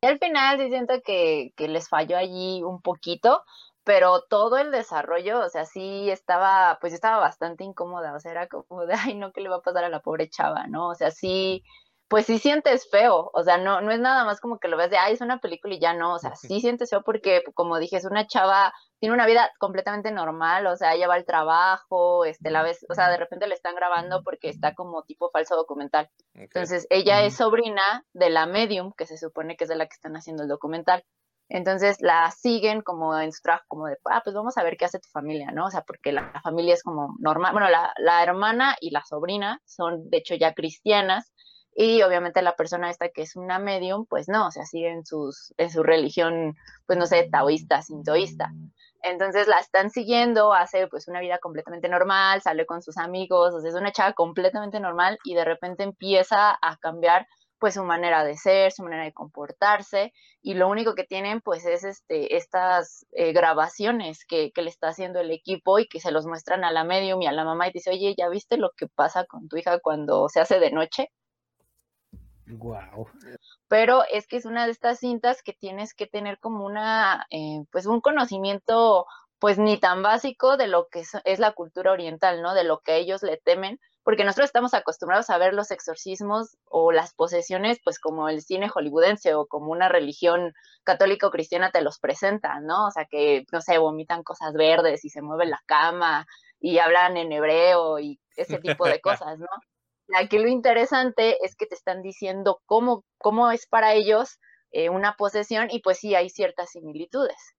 [0.00, 3.44] Y al final sí siento que, que les falló allí un poquito,
[3.84, 8.48] pero todo el desarrollo, o sea, sí estaba, pues estaba bastante incómoda, o sea, era
[8.48, 10.88] como de, ay, no, ¿qué le va a pasar a la pobre chava, no?
[10.88, 11.62] O sea, sí,
[12.08, 14.90] pues sí sientes feo, o sea, no, no es nada más como que lo ves
[14.90, 17.78] de, ay, es una película y ya no, o sea, sí sientes feo porque, como
[17.78, 22.24] dije, es una chava, tiene una vida completamente normal, o sea, ella va al trabajo,
[22.24, 25.56] este, la ves, o sea, de repente le están grabando porque está como tipo falso
[25.56, 26.08] documental.
[26.34, 29.94] Entonces, ella es sobrina de la medium, que se supone que es de la que
[29.94, 31.04] están haciendo el documental.
[31.54, 34.86] Entonces la siguen como en su trabajo, como de, ah, pues vamos a ver qué
[34.86, 35.66] hace tu familia, ¿no?
[35.66, 39.60] O sea, porque la, familia es como normal, bueno, la, la, hermana y la sobrina
[39.64, 41.32] son de hecho ya cristianas
[41.72, 45.54] y obviamente la persona esta que es una medium, pues no, o sea, siguen sus,
[45.56, 48.50] en su religión, pues no sé, taoísta, sintoísta.
[49.02, 53.60] Entonces la están siguiendo, hace pues una vida completamente normal, sale con sus amigos, o
[53.60, 57.28] sea, es una chava completamente normal y de repente empieza a cambiar
[57.64, 61.64] pues su manera de ser, su manera de comportarse, y lo único que tienen pues
[61.64, 66.26] es este, estas eh, grabaciones que, le está haciendo el equipo y que se los
[66.26, 68.86] muestran a la medium y a la mamá y dice, oye, ¿ya viste lo que
[68.86, 71.10] pasa con tu hija cuando se hace de noche?
[72.48, 73.08] Wow.
[73.66, 77.64] Pero es que es una de estas cintas que tienes que tener como una, eh,
[77.72, 79.06] pues un conocimiento,
[79.38, 82.52] pues ni tan básico de lo que es, es, la cultura oriental, ¿no?
[82.52, 86.92] De lo que ellos le temen, porque nosotros estamos acostumbrados a ver los exorcismos o
[86.92, 90.52] las posesiones, pues como el cine hollywoodense o como una religión
[90.84, 92.86] católica o cristiana te los presenta, ¿no?
[92.86, 96.26] O sea, que, no sé, vomitan cosas verdes y se mueve la cama
[96.60, 99.48] y hablan en hebreo y ese tipo de cosas, ¿no?
[100.14, 104.38] Aquí lo interesante es que te están diciendo cómo, cómo es para ellos
[104.70, 107.54] eh, una posesión y pues sí hay ciertas similitudes.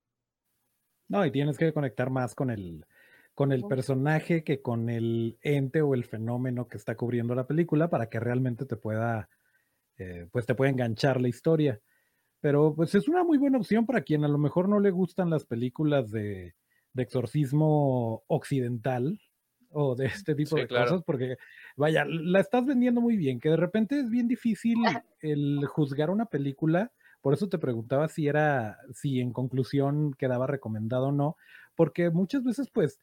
[1.08, 2.86] No, y tienes que conectar más con el,
[3.36, 7.90] con el personaje que con el ente o el fenómeno que está cubriendo la película
[7.90, 9.30] para que realmente te pueda,
[9.98, 11.80] eh, pues te pueda enganchar la historia.
[12.40, 15.30] Pero pues es una muy buena opción para quien a lo mejor no le gustan
[15.30, 16.56] las películas de,
[16.94, 19.20] de exorcismo occidental,
[19.78, 21.36] o de este tipo de cosas, porque
[21.76, 24.76] vaya, la estás vendiendo muy bien, que de repente es bien difícil
[25.22, 31.08] el juzgar una película, por eso te preguntaba si era, si en conclusión quedaba recomendado
[31.08, 31.36] o no,
[31.76, 33.00] porque muchas veces pues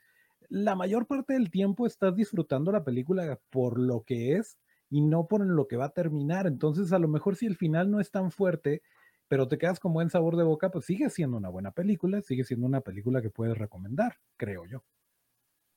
[0.53, 4.59] la mayor parte del tiempo estás disfrutando la película por lo que es
[4.91, 7.91] y no por lo que va a terminar, entonces a lo mejor si el final
[7.91, 8.83] no es tan fuerte,
[9.29, 12.45] pero te quedas con buen sabor de boca, pues sigue siendo una buena película, sigue
[12.45, 14.85] siendo una película que puedes recomendar, creo yo.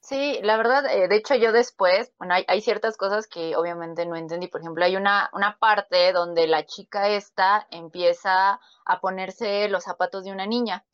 [0.01, 4.05] Sí, la verdad, eh, de hecho yo después, bueno, hay, hay, ciertas cosas que obviamente
[4.05, 4.47] no entendí.
[4.47, 10.25] Por ejemplo, hay una, una parte donde la chica esta empieza a ponerse los zapatos
[10.25, 10.85] de una niña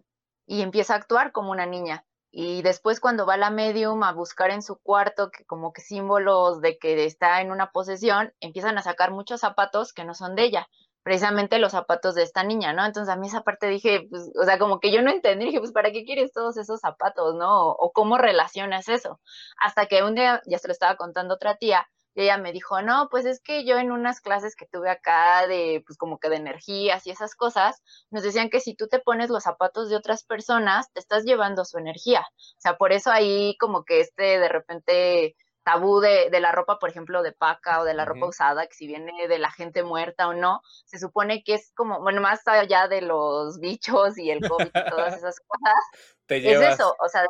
[0.46, 2.06] y empieza a actuar como una niña.
[2.32, 6.62] Y después cuando va la medium a buscar en su cuarto que como que símbolos
[6.62, 10.44] de que está en una posesión, empiezan a sacar muchos zapatos que no son de
[10.44, 10.68] ella
[11.04, 12.86] precisamente los zapatos de esta niña, ¿no?
[12.86, 15.60] Entonces a mí esa parte dije, pues, o sea, como que yo no entendí, dije,
[15.60, 17.70] pues, ¿para qué quieres todos esos zapatos, no?
[17.70, 19.20] O, cómo relacionas eso.
[19.58, 22.82] Hasta que un día, ya se lo estaba contando otra tía, y ella me dijo,
[22.82, 26.30] no, pues es que yo en unas clases que tuve acá de, pues como que
[26.30, 29.96] de energías y esas cosas, nos decían que si tú te pones los zapatos de
[29.96, 32.22] otras personas, te estás llevando su energía.
[32.22, 36.80] O sea, por eso ahí como que este de repente tabú de, de, la ropa,
[36.80, 39.84] por ejemplo, de paca o de la ropa usada, que si viene de la gente
[39.84, 44.32] muerta o no, se supone que es como, bueno, más allá de los bichos y
[44.32, 47.26] el COVID y todas esas cosas, es eso, o sea,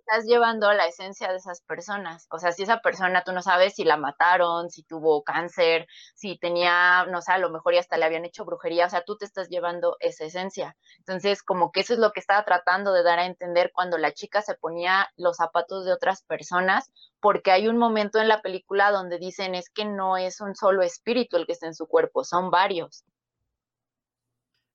[0.00, 2.26] estás llevando la esencia de esas personas.
[2.30, 6.38] O sea, si esa persona tú no sabes si la mataron, si tuvo cáncer, si
[6.38, 9.16] tenía, no sé, a lo mejor ya hasta le habían hecho brujería, o sea, tú
[9.16, 10.76] te estás llevando esa esencia.
[10.98, 14.12] Entonces, como que eso es lo que estaba tratando de dar a entender cuando la
[14.12, 18.90] chica se ponía los zapatos de otras personas, porque hay un momento en la película
[18.90, 22.24] donde dicen es que no es un solo espíritu el que está en su cuerpo,
[22.24, 23.04] son varios.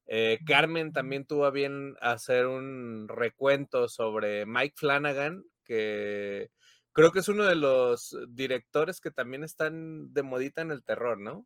[0.08, 6.50] Eh, Carmen también tuvo bien hacer un recuento sobre Mike Flanagan, que
[6.94, 11.20] creo que es uno de los directores que también están de modita en el terror,
[11.20, 11.46] ¿no?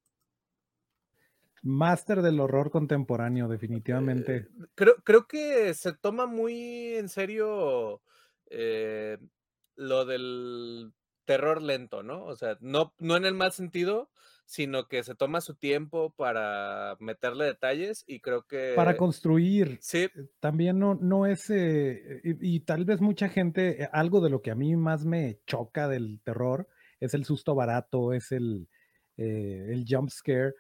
[1.63, 4.36] Máster del horror contemporáneo, definitivamente.
[4.36, 8.02] Eh, creo, creo que se toma muy en serio
[8.50, 9.17] eh,
[9.76, 10.93] lo del
[11.26, 12.26] terror lento, ¿no?
[12.26, 14.10] O sea, no, no en el mal sentido,
[14.52, 18.74] sino que se toma su tiempo para meterle detalles y creo que...
[18.76, 19.78] Para construir.
[19.80, 20.10] Sí.
[20.14, 21.50] Eh, también no, no es...
[21.50, 25.40] Eh, y, tal vez mucha gente, eh, algo de lo que a mí más me
[25.48, 26.68] choca del terror
[27.00, 28.68] es el susto barato, es el,
[29.16, 30.54] el jump scare.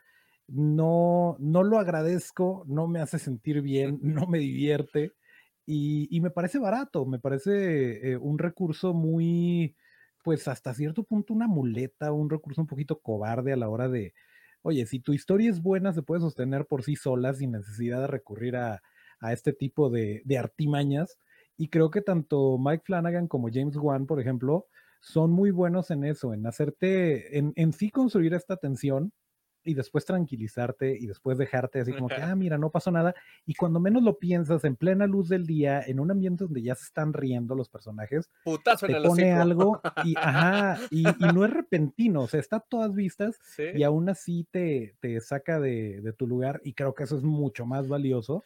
[0.47, 5.11] No, no lo agradezco, no me hace sentir bien, no me divierte
[5.65, 9.75] y, y me parece barato, me parece un recurso muy
[10.23, 14.13] pues hasta cierto punto una muleta, un recurso un poquito cobarde a la hora de,
[14.61, 18.07] oye, si tu historia es buena, se puede sostener por sí sola sin necesidad de
[18.07, 18.81] recurrir a,
[19.31, 21.19] este tipo de, de, artimañas.
[21.55, 24.65] Y creo que tanto Mike Flanagan como James Wan, por ejemplo,
[24.99, 29.13] son muy buenos en eso, en hacerte, en, en sí construir esta tensión
[29.63, 33.13] y después tranquilizarte y después dejarte así como que, ah, mira, no pasó nada.
[33.45, 36.75] Y cuando menos lo piensas, en plena luz del día, en un ambiente donde ya
[36.75, 42.27] se están riendo los personajes, te pone algo y, ajá, y, no es repentino, o
[42.27, 46.61] sea, está a todas vistas y aún así te, te saca de, de, tu lugar
[46.63, 48.43] y creo que eso es mucho más valioso.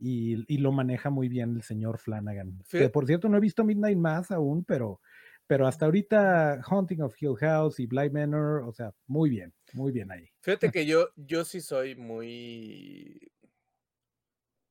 [0.00, 2.62] Y, y lo maneja muy bien el señor Flanagan.
[2.68, 5.00] Que por cierto, no he visto Midnight Mass aún, pero
[5.46, 9.92] pero hasta ahorita Haunting of Hill House y Blind Manor, o sea, muy bien, muy
[9.92, 10.28] bien ahí.
[10.40, 13.30] Fíjate que yo, yo sí soy muy,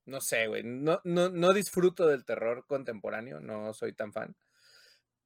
[0.06, 4.36] no sé, güey, no, no, no disfruto del terror contemporáneo, no soy tan fan,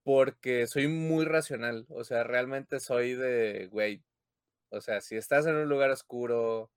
[0.03, 4.03] porque soy muy racional, o sea, realmente soy de, güey,
[4.69, 6.71] o sea, si estás en un lugar oscuro,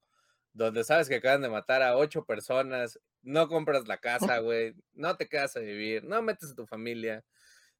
[0.52, 5.16] donde sabes que acaban de matar a ocho personas, no compras la casa, güey, no
[5.16, 7.24] te quedas a vivir, no metes a tu familia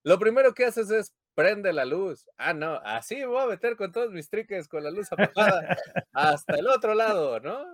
[0.03, 2.29] lo primero que haces es prende la luz.
[2.37, 5.77] Ah, no, así me voy a meter con todos mis triques con la luz apagada
[6.13, 7.65] hasta el otro lado, ¿no?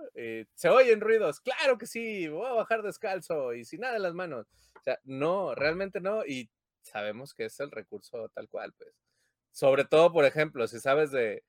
[0.55, 4.13] se oyen ruidos, claro que sí, voy a bajar descalzo y sin nada en las
[4.13, 4.47] manos.
[4.79, 6.49] O sea, no, realmente no, y
[6.81, 8.93] sabemos que es el recurso tal cual, pues.
[9.51, 11.43] Sobre todo, por ejemplo, si sabes de,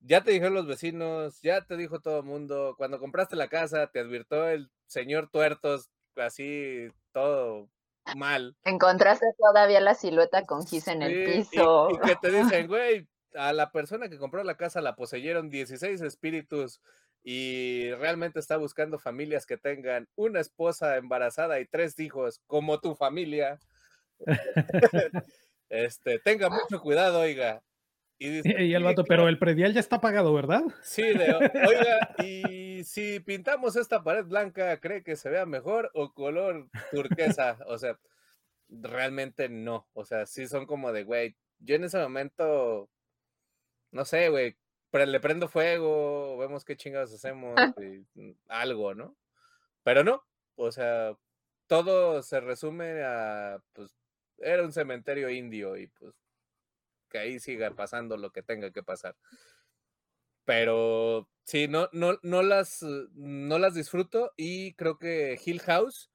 [0.00, 3.88] ya te dijeron los vecinos, ya te dijo todo el mundo, cuando compraste la casa,
[3.88, 7.70] te advirtió el señor tuertos, así todo
[8.16, 8.56] mal.
[8.64, 11.88] Encontraste todavía la silueta con Gis en el piso.
[11.90, 16.00] Y, que te dicen, güey, a la persona que compró la casa la poseyeron 16
[16.02, 16.80] espíritus
[17.22, 22.94] y realmente está buscando familias que tengan una esposa embarazada y tres hijos como tu
[22.94, 23.58] familia.
[25.70, 27.62] este, tenga mucho cuidado, oiga.
[28.18, 28.28] Y,
[28.64, 30.62] y el vato, pero el predial ya está pagado, ¿verdad?
[30.82, 36.12] Sí, de, oiga, y si pintamos esta pared blanca, ¿cree que se vea mejor o
[36.12, 37.58] color turquesa?
[37.68, 38.00] O sea,
[38.68, 39.88] realmente no.
[39.92, 42.90] O sea, sí son como de, güey, yo en ese momento,
[43.92, 44.56] no sé, güey,
[44.92, 47.54] le prendo fuego, vemos qué chingados hacemos,
[48.14, 49.16] mm, algo, ¿no?
[49.82, 50.24] Pero no,
[50.56, 51.16] o sea,
[51.66, 53.96] todo se resume a, pues,
[54.38, 56.14] era un cementerio indio y pues
[57.10, 59.16] que ahí siga pasando lo que tenga que pasar.
[60.44, 62.82] Pero sí, no, no, no, las,
[63.14, 66.10] no las disfruto y creo que Hill House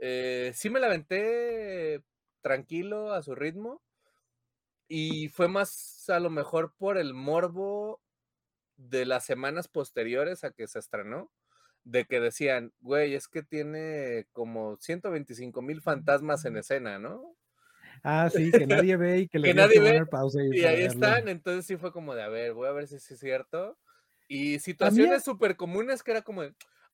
[0.00, 2.02] eh, sí me la aventé
[2.42, 3.82] tranquilo a su ritmo
[4.88, 8.00] y fue más a lo mejor por el morbo
[8.76, 11.32] de las semanas posteriores a que se estrenó,
[11.84, 17.37] de que decían, güey, es que tiene como 125 mil fantasmas en escena, ¿no?
[18.02, 20.06] Ah, sí, que nadie ve y que, le nadie ve.
[20.06, 22.96] Pausa y, ahí están, entonces sí fue como de, a ver, voy a ver si
[22.96, 23.76] es cierto.
[24.28, 26.42] Y situaciones súper comunes que era como,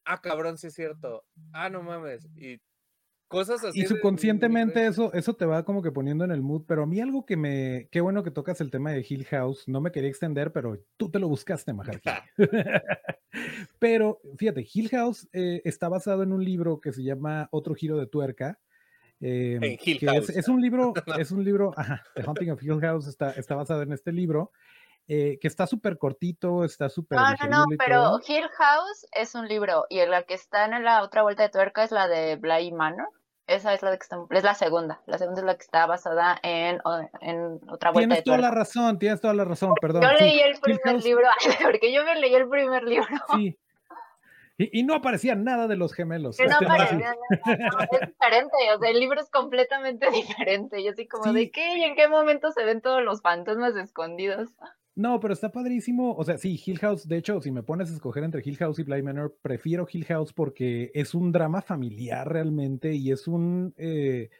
[0.05, 1.25] ah, cabrón, sí es cierto.
[1.53, 2.29] Ah, no mames.
[2.37, 2.61] Y
[3.29, 3.81] cosas así.
[3.81, 7.01] Y subconscientemente eso, eso te va como que poniendo en el mood, pero a mí
[7.01, 10.09] algo que me, qué bueno que tocas el tema de Hill House, no me quería
[10.09, 12.09] extender, pero tú te lo buscaste, Majarki.
[13.79, 17.99] pero fíjate, Hill House eh, está basado en un libro que se llama Otro Giro
[17.99, 18.61] de Tuerca,
[19.21, 21.73] Em, es, un libro, es un libro,
[22.15, 24.51] The Haunting of Hill House está, está basado en este libro,
[25.07, 27.19] eh, que está súper cortito, está súper...
[27.19, 31.03] No, no, no, pero Hill House es un libro y la que está en la
[31.03, 33.09] otra vuelta de tuerca es la de Bly Manor.
[33.47, 35.03] Esa es la que está, es la segunda.
[35.05, 36.81] La segunda es la que está basada en,
[37.21, 38.23] en otra vuelta de tuerca.
[38.23, 40.03] Tienes toda la razón, tienes toda la razón, perdón.
[40.03, 41.29] Yo leí el primer libro,
[41.63, 43.07] porque yo me leí el primer libro.
[43.35, 43.59] Sí,
[44.57, 46.39] y, no aparecía nada de los gemelos.
[46.39, 50.83] no este, aparecía nada, es diferente, o sea, el libro es completamente diferente.
[50.83, 51.79] Yo así como, ¿de qué?
[51.79, 54.51] ¿Y en qué momento se ven todos los fantasmas escondidos?
[54.95, 56.15] No, pero está padrísimo.
[56.15, 58.79] O sea, sí, Hill House, de hecho, si me pones a escoger entre Hill House
[58.79, 63.75] y Bly Manor, prefiero Hill House porque es un drama familiar realmente y es un...
[63.77, 64.31] Eh,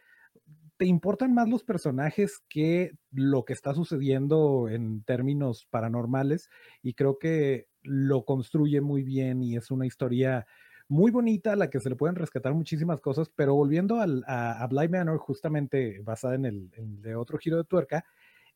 [0.77, 6.49] te importan más los personajes que lo que está sucediendo en términos paranormales
[6.81, 10.45] y creo que lo construye muy bien y es una historia
[10.87, 14.67] muy bonita a la que se le pueden rescatar muchísimas cosas, pero volviendo a, a
[14.67, 16.69] Bly Manor, justamente basada en el
[17.01, 18.05] de otro giro de tuerca,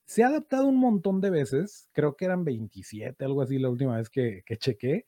[0.05, 3.97] se ha adaptado un montón de veces, creo que eran 27, algo así la última
[3.97, 5.05] vez que, que chequé,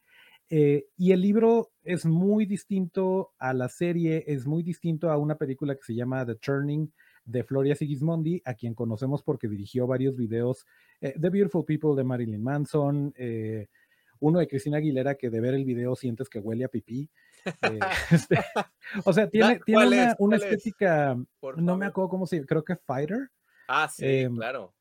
[0.53, 5.37] eh, y el libro es muy distinto a la serie, es muy distinto a una
[5.37, 6.91] película que se llama The Turning
[7.25, 10.65] de Floria Sigismondi, a quien conocemos porque dirigió varios videos,
[10.99, 13.67] eh, The Beautiful People de Marilyn Manson, eh,
[14.19, 17.09] uno de Cristina Aguilera que de ver el video sientes que huele a pipí.
[17.63, 17.79] Eh,
[18.11, 18.37] este,
[19.03, 21.17] o sea, tiene, tiene una, estética,
[21.57, 23.31] no me acuerdo cómo se creo que Fighter.
[23.67, 24.75] Ah, sí, em, claro.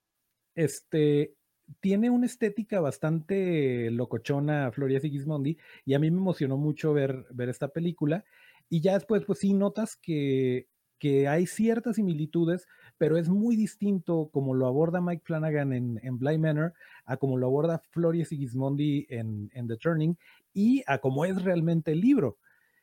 [0.55, 1.33] Este,
[1.81, 7.49] tiene una estética bastante locochona Floria Sigismondi y a mí me emocionó mucho ver, ver
[7.49, 8.27] esta película
[8.69, 10.69] y ya después pues sí notas que,
[11.01, 16.19] que hay ciertas similitudes, pero es muy distinto como lo aborda Mike Flanagan en, en
[16.19, 16.75] Bly Manor
[17.07, 20.17] a como lo aborda Floria Sigismondi en, en The Turning
[20.53, 22.37] y a cómo es realmente el libro.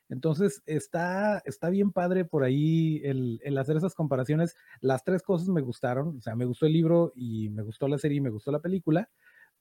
[0.10, 4.56] Entonces está, está bien padre por ahí el, el, hacer esas comparaciones.
[4.82, 7.98] Las tres cosas me gustaron, o sea, me gustó el libro y me gustó la
[8.00, 9.10] serie y me gustó la película,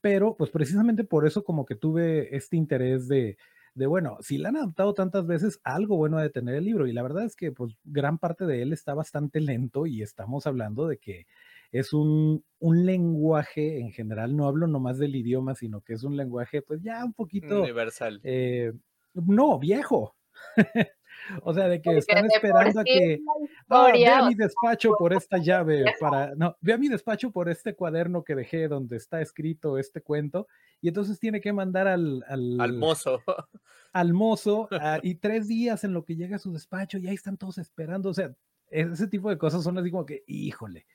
[0.00, 3.36] pero pues precisamente por eso como que tuve este interés de,
[3.76, 6.86] de, bueno, si la han adaptado tantas veces, algo bueno de tener el libro.
[6.86, 10.46] Y la verdad es que, pues, gran parte de él está bastante lento y estamos
[10.46, 11.26] hablando de que
[11.72, 16.16] es un, un lenguaje en general, no hablo nomás del idioma, sino que es un
[16.16, 17.62] lenguaje, pues, ya un poquito...
[17.62, 18.18] Universal.
[18.24, 18.72] Eh,
[19.14, 20.16] no, viejo.
[21.42, 23.20] O sea, de que están esperando a que
[23.68, 27.48] oh, ve a mi despacho por esta llave para no, ve a mi despacho por
[27.48, 30.46] este cuaderno que dejé donde está escrito este cuento
[30.80, 33.22] y entonces tiene que mandar al al, mozo
[33.92, 37.14] al mozo ah, y tres días en lo que llega a su despacho y ahí
[37.14, 38.34] están todos esperando, o sea,
[38.70, 40.86] ese tipo de cosas son así como que, híjole,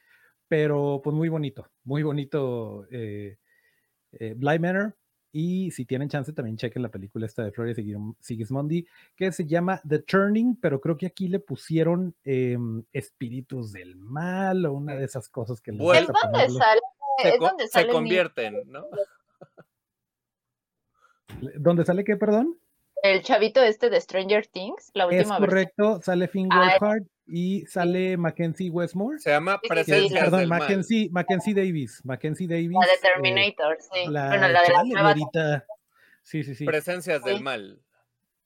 [0.47, 3.37] pero pues muy bonito, muy bonito eh,
[4.13, 4.97] eh, Blind Manor.
[5.33, 7.77] Y si tienen chance, también chequen la película esta de Flores
[8.19, 13.95] Sigismondi, que se llama The Turning, pero creo que aquí le pusieron em, espíritus del
[13.95, 15.71] mal o una de esas cosas que...
[15.71, 16.81] Bueno, es donde sale,
[17.21, 18.87] se, es donde se convierten, ¿no?
[21.59, 22.57] ¿Dónde sale qué, perdón?
[23.03, 27.65] El chavito este de Stranger Things, la última Es correcto, sale Finn Ah, Wolfhard y
[27.65, 29.17] sale Mackenzie Westmore.
[29.19, 30.59] Se llama Sí, sí, sí, Presencias Perdón, del Mal.
[30.59, 32.01] Mackenzie, Mackenzie Davis.
[32.05, 32.77] Mackenzie Davis.
[32.79, 34.07] La de eh, Terminator, sí.
[34.09, 35.15] la, bueno, la de la nueva.
[36.23, 36.65] Sí, sí, sí.
[36.65, 37.43] Presencias del Sí.
[37.43, 37.79] mal.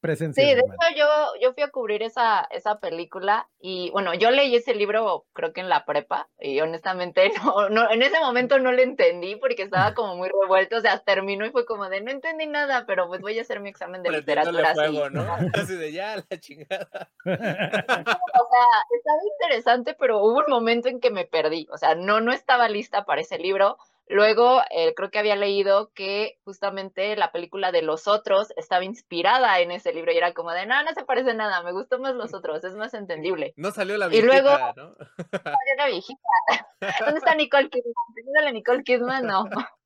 [0.02, 0.44] Presencia.
[0.44, 1.08] Sí, de hecho yo,
[1.42, 5.62] yo fui a cubrir esa, esa película y bueno, yo leí ese libro creo que
[5.62, 9.94] en la prepa y honestamente no, no, en ese momento no lo entendí porque estaba
[9.96, 13.22] como muy revuelto, o sea, terminó y fue como de no entendí nada, pero pues
[13.22, 15.08] voy a hacer mi examen de Prendiéndole literatura.
[15.08, 15.14] así.
[15.14, 15.26] ¿no?
[15.62, 17.10] Así de ya, la chingada.
[17.26, 22.22] O sea, estaba interesante, pero hubo un momento en que me perdí, o sea, no,
[22.22, 23.78] no estaba lista para ese libro.
[24.08, 29.60] Luego, eh, creo que había leído que justamente la película de Los Otros estaba inspirada
[29.62, 32.14] en ese libro y era como de, no, no se parece nada, me gustó más
[32.14, 33.54] Los Otros, es más entendible.
[33.58, 34.96] No salió la Y luego- viejita, ¿no?
[35.46, 36.20] Ay, era viejita.
[37.00, 37.94] ¿Dónde está Nicole Kidman?
[38.14, 39.46] Pregúntale a Nicole Kidman, no.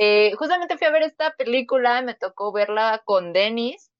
[0.00, 3.90] Eh, justamente fui a ver esta película, me tocó verla con Dennis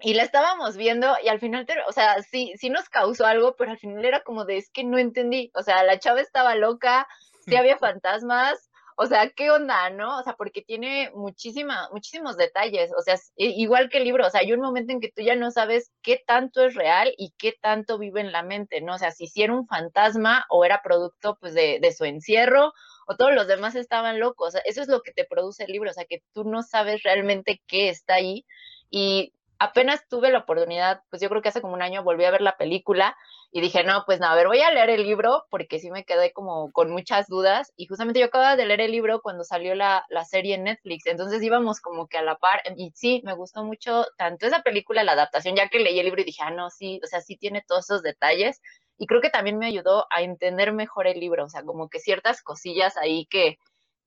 [0.00, 3.54] y la estábamos viendo y al final, te- o sea, sí, sí nos causó algo,
[3.54, 6.54] pero al final era como de, es que no entendí, o sea, la chava estaba
[6.54, 7.06] loca,
[7.44, 10.18] sí había fantasmas, o sea, ¿qué onda, no?
[10.18, 14.40] O sea, porque tiene muchísima, muchísimos detalles, o sea, igual que el libro, o sea,
[14.40, 17.56] hay un momento en que tú ya no sabes qué tanto es real y qué
[17.60, 18.94] tanto vive en la mente, ¿no?
[18.94, 22.72] O sea, si era un fantasma o era producto, pues, de, de su encierro,
[23.06, 25.72] o todos los demás estaban locos, o sea, eso es lo que te produce el
[25.72, 28.46] libro, o sea, que tú no sabes realmente qué está ahí,
[28.90, 29.32] y
[29.64, 32.40] apenas tuve la oportunidad, pues yo creo que hace como un año volví a ver
[32.40, 33.16] la película
[33.50, 36.04] y dije, no, pues no, a ver, voy a leer el libro porque sí me
[36.04, 39.74] quedé como con muchas dudas y justamente yo acababa de leer el libro cuando salió
[39.74, 43.34] la, la serie en Netflix, entonces íbamos como que a la par y sí, me
[43.34, 46.50] gustó mucho tanto esa película, la adaptación, ya que leí el libro y dije, ah,
[46.50, 48.60] no, sí, o sea, sí tiene todos esos detalles
[48.98, 51.98] y creo que también me ayudó a entender mejor el libro, o sea, como que
[51.98, 53.58] ciertas cosillas ahí que,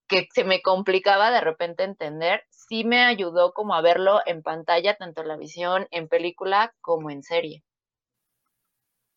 [0.07, 4.95] que se me complicaba de repente entender, sí me ayudó como a verlo en pantalla,
[4.95, 7.63] tanto en la visión, en película como en serie.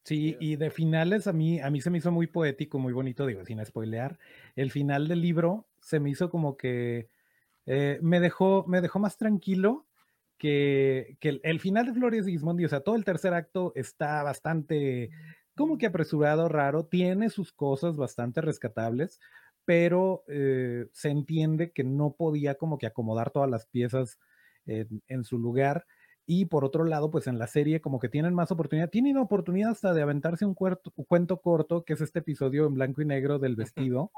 [0.05, 3.26] Sí, y de finales a mí, a mí se me hizo muy poético, muy bonito,
[3.26, 4.18] digo, sin spoilear.
[4.57, 7.09] El final del libro se me hizo como que
[7.66, 9.86] eh, me dejó, me dejó más tranquilo
[10.38, 13.72] que, que el, el final de Flores y Gismondi, o sea, todo el tercer acto
[13.76, 15.11] está bastante
[15.55, 19.20] como que apresurado, raro, tiene sus cosas bastante rescatables,
[19.70, 24.18] pero eh, se entiende que no podía como que acomodar todas las piezas
[24.66, 25.86] en, en su lugar.
[26.26, 29.70] Y por otro lado, pues en la serie como que tienen más oportunidad, tienen oportunidad
[29.70, 33.04] hasta de aventarse un, cuerto, un cuento corto, que es este episodio en blanco y
[33.04, 34.10] negro del vestido,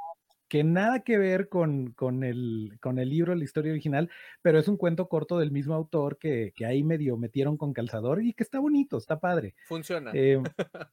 [0.48, 4.08] que nada que ver con, con, el, con el libro, la historia original,
[4.40, 8.22] pero es un cuento corto del mismo autor que, que ahí medio metieron con calzador
[8.22, 9.54] y que está bonito, está padre.
[9.66, 10.12] Funciona.
[10.14, 10.42] Eh,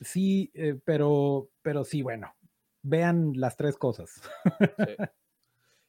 [0.00, 2.32] sí, eh, pero, pero sí, bueno,
[2.82, 4.20] vean las tres cosas.
[4.58, 4.96] Sí.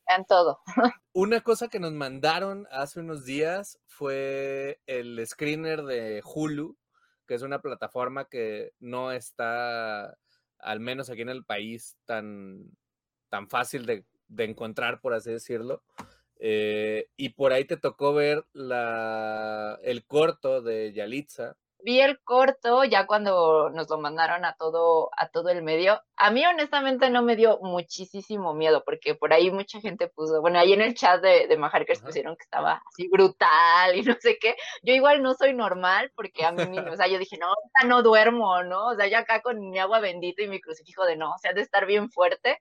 [0.08, 0.60] Vean todo.
[1.14, 6.78] Una cosa que nos mandaron hace unos días fue el screener de Hulu,
[7.28, 10.18] que es una plataforma que no está,
[10.60, 12.72] al menos aquí en el país, tan,
[13.30, 15.84] tan fácil de, de encontrar, por así decirlo.
[16.44, 21.56] Eh, y por ahí te tocó ver la, el corto de Yalitza.
[21.84, 26.00] Vi el corto ya cuando nos lo mandaron a todo, a todo el medio.
[26.16, 30.60] A mí honestamente no me dio muchísimo miedo porque por ahí mucha gente puso, bueno,
[30.60, 32.08] ahí en el chat de, de Majarkers Ajá.
[32.08, 34.56] pusieron que estaba así brutal y no sé qué.
[34.84, 38.04] Yo igual no soy normal porque a mí, o sea, yo dije, no, ahorita no
[38.04, 38.88] duermo, ¿no?
[38.88, 41.54] O sea, yo acá con mi agua bendita y mi crucifijo de no, o sea,
[41.54, 42.60] de estar bien fuerte.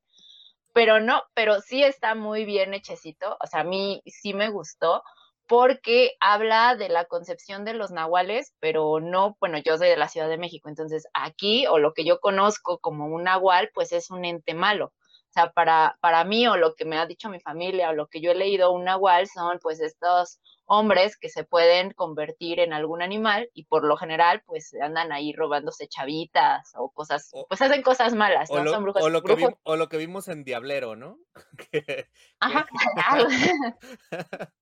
[0.73, 5.03] Pero no, pero sí está muy bien hechecito, o sea, a mí sí me gustó
[5.51, 10.07] porque habla de la concepción de los nahuales, pero no, bueno, yo soy de la
[10.07, 14.13] Ciudad de México, entonces aquí, o lo que yo conozco como un nahual, pues es
[14.13, 14.93] un ente malo.
[14.95, 18.07] O sea, para, para mí, o lo que me ha dicho mi familia, o lo
[18.07, 22.73] que yo he leído, un nahual son pues estos hombres que se pueden convertir en
[22.73, 27.61] algún animal y por lo general pues andan ahí robándose chavitas o cosas, O- pues
[27.61, 28.65] hacen cosas malas, O ¿no?
[28.65, 29.03] lo, son brujos.
[29.03, 31.19] o lo que brujos- vi- o lo que vimos en Diablero, ¿no?
[31.73, 32.67] Que- Ajá.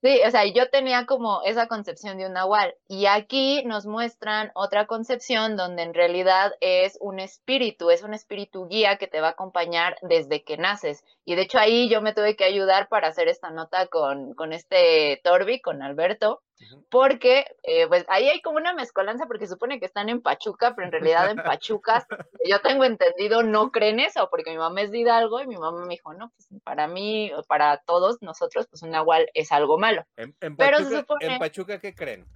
[0.00, 4.52] Sí, o sea, yo tenía como esa concepción de un nahual y aquí nos muestran
[4.54, 9.28] otra concepción donde en realidad es un espíritu, es un espíritu guía que te va
[9.28, 11.04] a acompañar desde que naces.
[11.24, 14.52] Y de hecho ahí yo me tuve que ayudar para hacer esta nota con, con
[14.52, 16.42] este Torbi, con Alberto,
[16.90, 20.86] porque eh, pues ahí hay como una mezcolanza porque supone que están en Pachuca, pero
[20.86, 22.06] en realidad en Pachuca,
[22.44, 25.84] yo tengo entendido, no creen eso, porque mi mamá es de Hidalgo y mi mamá
[25.84, 30.04] me dijo, no, pues para mí, para todos nosotros, pues un nahual es algo malo.
[30.16, 32.26] En, Pachuca, ¿En Pachuca qué creen?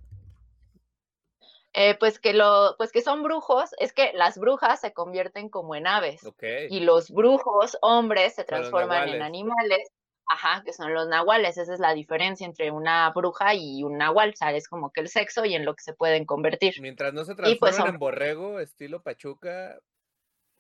[1.75, 5.75] Eh, pues que lo, pues que son brujos, es que las brujas se convierten como
[5.75, 6.21] en aves
[6.69, 9.91] y los brujos hombres se transforman en animales
[10.27, 11.59] Ajá, que son los nahuales.
[11.59, 14.35] Esa es la diferencia entre una bruja y un nahual.
[14.35, 14.69] ¿sabes?
[14.69, 16.75] como que el sexo y en lo que se pueden convertir.
[16.81, 19.79] Mientras no se pues, transformen en borrego, estilo Pachuca,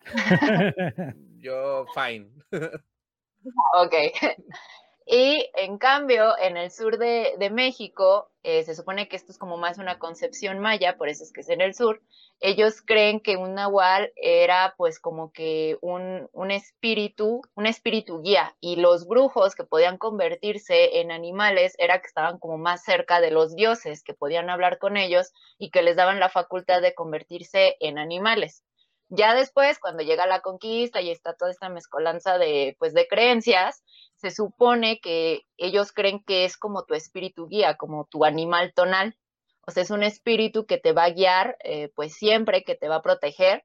[1.38, 2.30] yo fine.
[3.74, 3.94] ok.
[5.06, 9.56] Y en cambio, en el sur de, México, eh, se supone que esto es como
[9.56, 12.00] más una concepción maya, por eso es que es en el sur.
[12.40, 18.56] Ellos creen que un nahual era pues como que un, un espíritu, un espíritu guía,
[18.60, 23.30] y los brujos que podían convertirse en animales era que estaban como más cerca de
[23.30, 27.76] los dioses, que podían hablar con ellos y que les daban la facultad de convertirse
[27.80, 28.64] en animales.
[29.14, 33.84] Ya después, cuando llega la conquista y está toda esta mezcolanza de, pues, de creencias,
[34.14, 39.14] se supone que ellos creen que es como tu espíritu guía, como tu animal tonal.
[39.66, 42.88] O sea, es un espíritu que te va a guiar, eh, pues siempre, que te
[42.88, 43.64] va a proteger.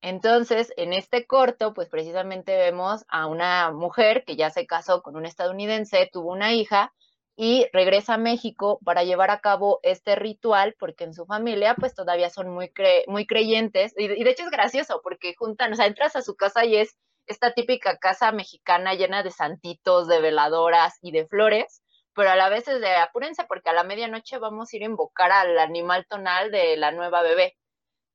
[0.00, 5.14] Entonces, en este corto, pues precisamente vemos a una mujer que ya se casó con
[5.16, 6.94] un estadounidense, tuvo una hija,
[7.36, 11.94] y regresa a México para llevar a cabo este ritual porque en su familia pues
[11.94, 12.72] todavía son muy,
[13.06, 16.64] muy creyentes y, de hecho es gracioso porque juntan, o sea, entras a su casa
[16.64, 21.82] y es esta típica casa mexicana llena de santitos, de veladoras y de flores,
[22.14, 24.86] pero a la vez es de apúrense porque a la medianoche vamos a ir a
[24.86, 27.56] invocar al animal tonal de la nueva bebé.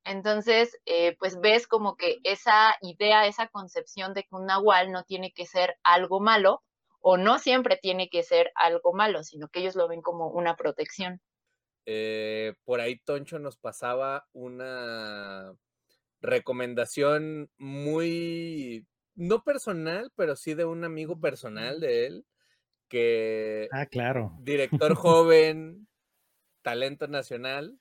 [0.03, 5.03] Entonces, eh, pues ves como que esa idea, esa concepción de que un nahual no
[5.03, 6.63] tiene que ser algo malo,
[7.01, 10.55] o no siempre tiene que ser algo malo, sino que ellos lo ven como una
[10.55, 11.19] protección.
[11.85, 15.53] Eh, por ahí Toncho nos pasaba una
[16.21, 18.85] recomendación muy,
[19.15, 22.25] no personal, pero sí de un amigo personal de él,
[22.87, 23.67] que...
[23.71, 24.37] Ah, claro.
[24.39, 25.87] Director joven,
[26.61, 27.79] talento nacional,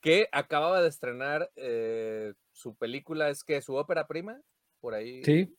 [0.00, 4.40] que acababa de estrenar eh, su película, es que su ópera prima,
[4.80, 5.24] por ahí.
[5.24, 5.56] Sí.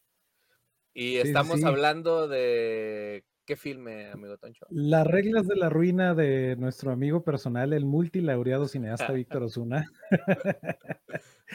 [0.93, 4.65] Y estamos hablando de qué filme, amigo Toncho.
[4.69, 9.89] Las reglas de la ruina de nuestro amigo personal, el multilaureado cineasta Víctor Osuna.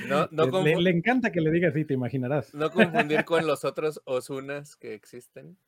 [0.09, 2.55] no, no le, le, encanta que le diga así, te imaginarás.
[2.55, 5.59] No confundir con los otros Osunas que existen.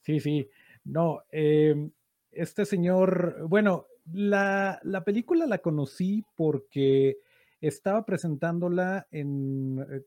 [0.00, 0.48] Sí, sí.
[0.84, 1.90] No, em,
[2.30, 7.18] este señor, bueno, la, la película la conocí porque
[7.60, 10.04] estaba presentándola en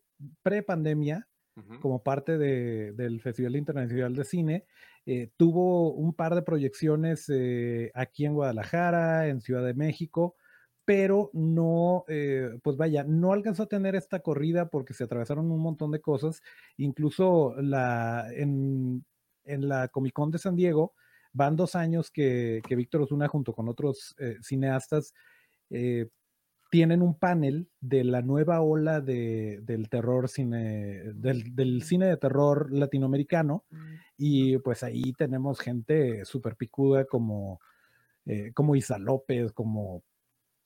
[1.82, 4.66] como parte del Festival Internacional de Cine.
[5.06, 10.36] Eh, tuvo un par de proyecciones eh, aquí en Guadalajara, en Ciudad de México,
[10.86, 15.60] pero no, eh, pues vaya, no alcanzó a tener esta corrida porque se atravesaron un
[15.60, 16.42] montón de cosas.
[16.78, 19.04] Incluso la, en,
[19.44, 20.94] la Comic Con de San Diego,
[21.34, 25.14] van dos años que, que Víctor Osuna junto con otros cineastas
[26.72, 33.66] tienen un panel de la nueva ola del terror cine, del, cine de terror latinoamericano,
[33.70, 33.94] mm.
[34.18, 37.60] y pues ahí tenemos gente súper picuda como,
[38.26, 40.02] eh, como Isa López, como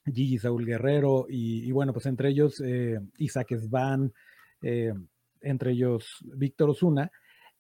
[0.06, 4.14] Gigi Saúl Guerrero, y, bueno, pues entre ellos eh, Isaac Svan,
[4.62, 4.94] eh,
[5.42, 7.12] entre ellos Víctor Osuna,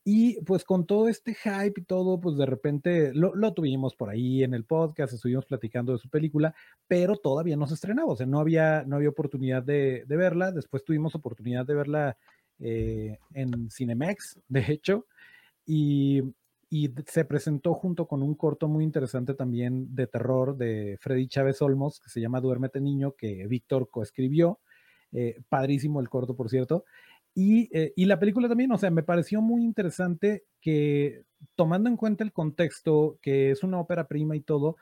[0.07, 4.43] y pues con todo este hype y todo, pues de repente lo, tuvimos por ahí
[4.43, 6.53] en el podcast, estuvimos platicando de su película,
[6.87, 10.51] pero todavía no se estrenaba, o sea, no había, no había oportunidad de, verla.
[10.51, 12.17] Después tuvimos oportunidad de verla
[12.59, 15.07] eh, en Cinemex, de hecho,
[15.65, 16.21] y,
[17.07, 22.01] se presentó junto con un corto muy interesante también de terror de Freddy Chávez Olmos,
[22.01, 24.59] que se llama Duérmete Niño, que Víctor coescribió.
[25.13, 26.83] Eh, padrísimo el corto, por cierto.
[27.35, 31.23] Eh, y, la película también, o sea, me pareció muy interesante que
[31.55, 34.77] tomando en cuenta el contexto, que es una ópera prima y todo,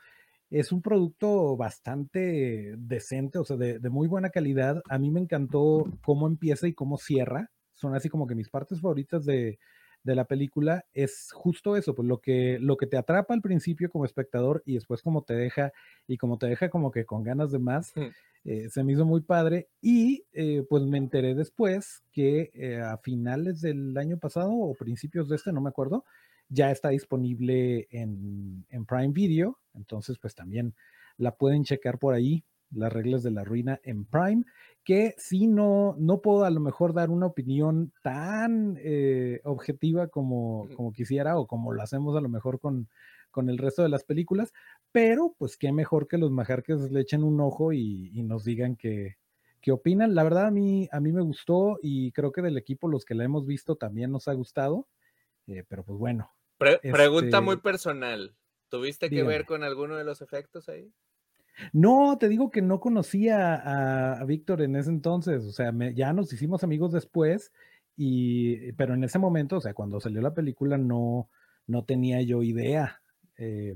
[0.50, 4.82] es un producto bastante decente, o sea, de, muy buena calidad.
[4.88, 7.50] A mí me encantó cómo empieza y cómo cierra.
[7.72, 9.58] Son así como que mis partes favoritas de,
[10.04, 13.90] de la película es justo eso, pues lo que, lo que te atrapa al principio
[13.90, 15.72] como espectador y después como te deja
[16.06, 17.92] y como te deja como que con ganas de más.
[18.44, 22.98] Eh, se me hizo muy padre y eh, pues me enteré después que eh, a
[22.98, 26.04] finales del año pasado o principios de este, no me acuerdo,
[26.50, 30.74] ya está disponible en, en Prime Video, entonces pues también
[31.16, 34.44] la pueden checar por ahí, las reglas de la ruina en Prime,
[34.84, 38.78] que si no, no puedo a lo mejor dar una opinión tan
[39.44, 42.88] objetiva como, como quisiera o como lo hacemos a lo mejor con,
[43.34, 44.52] con el resto de las películas,
[44.92, 49.16] pero pues qué mejor que los majarques le echen un ojo y, nos digan qué,
[49.60, 50.14] qué opinan.
[50.14, 53.16] La verdad a mí, a mí me gustó y creo que del equipo los que
[53.16, 54.86] la hemos visto también nos ha gustado,
[55.48, 56.30] eh, pero pues bueno.
[56.58, 58.36] pregunta muy este personal,
[58.68, 60.92] ¿tuviste que ver con alguno de los efectos ahí?
[61.72, 66.32] No, te digo que no conocía a, Víctor en ese entonces, o sea, ya nos
[66.32, 67.52] hicimos amigos después,
[67.96, 71.28] y, pero en ese momento, o sea, cuando salió la película no,
[71.66, 73.00] no tenía yo idea.
[73.36, 73.74] Eh,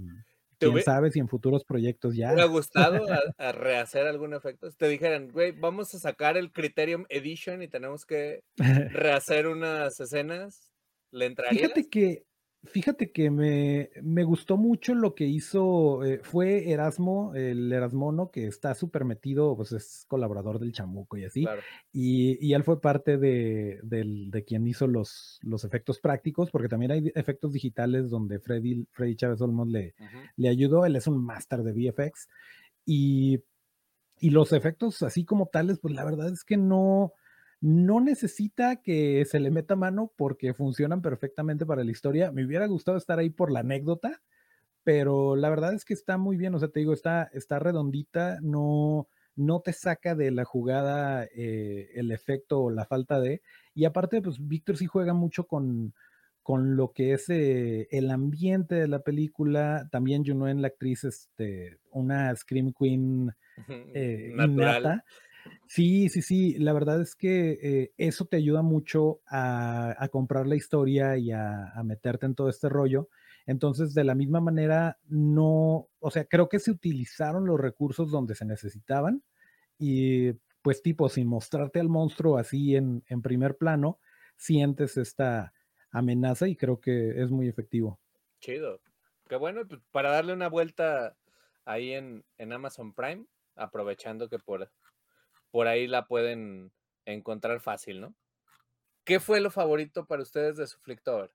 [0.59, 2.35] quién sabe si en futuros proyectos ya.
[2.35, 3.07] ¿Te ha gustado
[3.39, 4.69] a, rehacer algún efecto?
[4.71, 10.73] Te dijeran, güey, vamos a sacar el Criterium Edition y tenemos que rehacer unas escenas.
[11.11, 11.63] ¿Le entrarías?
[11.63, 12.25] Fíjate que
[12.65, 18.47] Fíjate que me, me, gustó mucho lo que hizo, eh, fue Erasmo, el Erasmono, que
[18.47, 21.47] está súper metido, pues es colaborador del chamuco y así,
[21.93, 26.91] y, y, él fue parte de, de, quien hizo los, los efectos prácticos, porque también
[26.91, 29.95] hay efectos digitales donde Freddy, Freddy Chávez Olmos le,
[30.37, 32.29] le ayudó, él es un máster de VFX,
[32.85, 33.41] y,
[34.19, 37.13] y los efectos así como tales, pues la verdad es que no
[37.61, 42.31] no necesita que se le meta mano porque funcionan perfectamente para la historia.
[42.31, 44.23] Me hubiera gustado estar ahí por la anécdota,
[44.85, 48.39] pero la verdad es que está muy bien, o sea, te digo, está, está redondita,
[48.43, 53.43] no, no te saca de la jugada eh, el efecto o la falta de.
[53.75, 55.95] Y aparte, pues Víctor sí juega mucho con,
[56.43, 59.89] con lo que es eh, el ambiente de la película.
[59.93, 63.33] También en la actriz, este, una Scream Queen
[63.69, 65.05] eh, innata.
[65.69, 70.57] Sí, sí, sí, la verdad es que eh, eso te ayuda mucho a, comprar la
[70.57, 73.11] historia y a, meterte en todo este rollo.
[73.45, 78.35] Entonces, de la misma manera, no, o sea, creo que se utilizaron los recursos donde
[78.35, 79.23] se necesitaban
[79.79, 83.99] y pues tipo, sin mostrarte al monstruo así en, primer plano,
[84.39, 85.53] sientes esta
[85.91, 88.01] amenaza y creo que es muy efectivo.
[88.41, 88.81] Chido.
[89.29, 91.15] Qué bueno, pues, para darle una vuelta
[91.67, 94.71] ahí en, en Amazon Prime, aprovechando que por
[95.59, 96.71] por ahí la pueden
[97.05, 98.15] encontrar fácil, ¿no?
[99.03, 101.33] ¿Qué fue lo favorito para ustedes de su Flictor?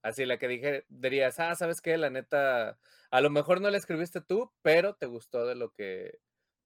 [0.00, 1.96] Así la que dije, dirías, ah, ¿sabes qué?
[1.96, 2.78] La neta,
[3.10, 6.20] a lo mejor no la escribiste tú, pero te gustó de lo que,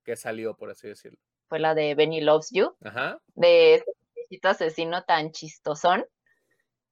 [0.05, 1.19] que salió, por así decirlo.
[1.49, 2.77] Fue la de Benny Loves You.
[2.85, 3.23] Ajá.
[3.35, 3.87] De ese
[4.43, 6.05] asesino tan chistosón.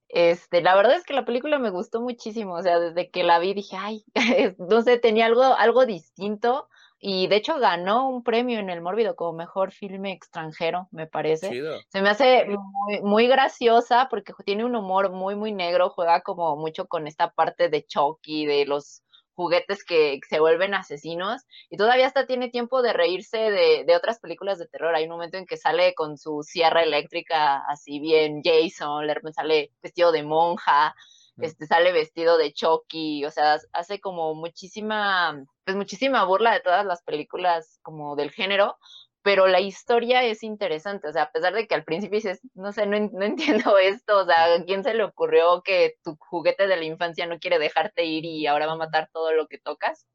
[0.09, 3.37] Este, la verdad es que la película me gustó muchísimo, o sea, desde que la
[3.37, 4.03] vi dije, ay,
[4.57, 6.69] no sé, tenía algo, algo distinto,
[6.99, 11.49] y de hecho ganó un premio en el Mórbido como mejor filme extranjero, me parece.
[11.89, 16.55] Se me hace muy, muy, graciosa porque tiene un humor muy, muy negro, juega como
[16.55, 19.03] mucho con esta parte de Chucky, de los
[19.35, 24.19] juguetes que se vuelven asesinos y todavía hasta tiene tiempo de reírse de, de, otras
[24.19, 24.95] películas de terror.
[24.95, 29.71] Hay un momento en que sale con su sierra eléctrica así bien Jason, le sale
[29.83, 30.95] vestido de monja,
[31.39, 36.85] este sale vestido de Chucky, o sea, hace como muchísima, pues muchísima burla de todas
[36.85, 38.77] las películas como del género,
[39.21, 42.71] pero la historia es interesante, o sea, a pesar de que al principio dices, no
[42.71, 46.77] sé, no, entiendo esto, o sea, ¿a quién se le ocurrió que tu juguete de
[46.77, 50.07] la infancia no quiere dejarte ir y ahora va a matar todo lo que tocas?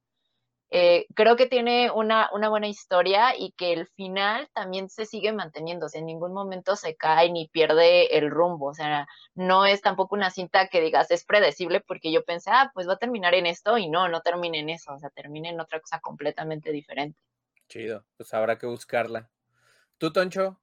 [0.75, 5.31] Eh, creo que tiene una, una, buena historia y que el final también se sigue
[5.31, 9.67] manteniendo, o sea, en ningún momento se cae ni pierde el rumbo, o sea, no
[9.67, 12.99] es tampoco una cinta que digas es predecible porque yo pensé, ah, pues va a
[12.99, 16.01] terminar en esto y no, no termina en eso, o sea, termina en otra cosa
[16.01, 17.19] completamente diferente.
[17.69, 19.29] Chido, pues habrá que buscarla.
[19.99, 20.59] ¿Tú, Toncho?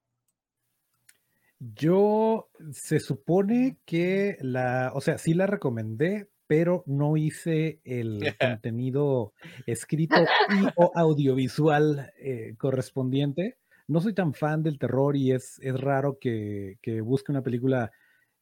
[1.60, 8.22] Yo se supone que la, o sea, sí la recomendé, pero no hice el
[8.64, 9.34] contenido
[9.68, 10.16] escrito
[10.50, 13.60] y o audiovisual eh, correspondiente.
[13.88, 17.92] No soy tan fan del terror y es, es raro que, busque una película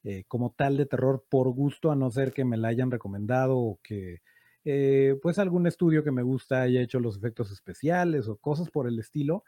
[0.06, 3.58] eh, como tal de terror por gusto, a no ser que me la hayan recomendado
[3.58, 4.22] o que
[4.64, 8.88] eh, pues algún estudio que me gusta haya hecho los efectos especiales o cosas por
[8.88, 9.44] el estilo.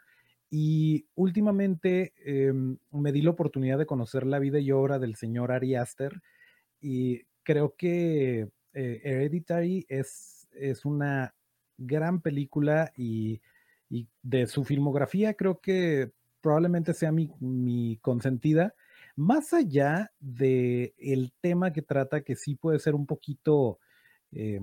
[0.50, 5.50] Y últimamente em, me di la oportunidad de conocer la vida y obra del señor
[5.50, 6.20] Ari Aster
[6.78, 11.34] y creo que eh, Hereditary es, es una
[11.78, 13.40] gran película y,
[14.22, 18.72] de su filmografía creo que probablemente sea mi, consentida,
[19.16, 23.80] más allá de el tema que trata, que sí puede ser un poquito,
[24.30, 24.60] eh,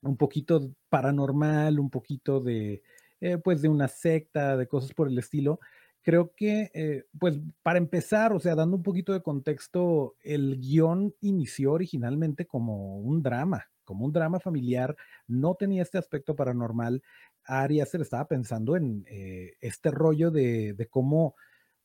[0.00, 2.82] un poquito paranormal, un poquito de,
[3.20, 5.60] eh, pues de una secta, de cosas por el estilo
[6.06, 11.12] creo que, eh, pues para empezar, o sea, dando un poquito de contexto, el guion
[11.20, 14.96] inició originalmente como un drama, como un drama familiar,
[15.26, 17.02] no tenía este aspecto paranormal.
[17.44, 21.34] Ari se le estaba pensando en eh, este rollo de, cómo,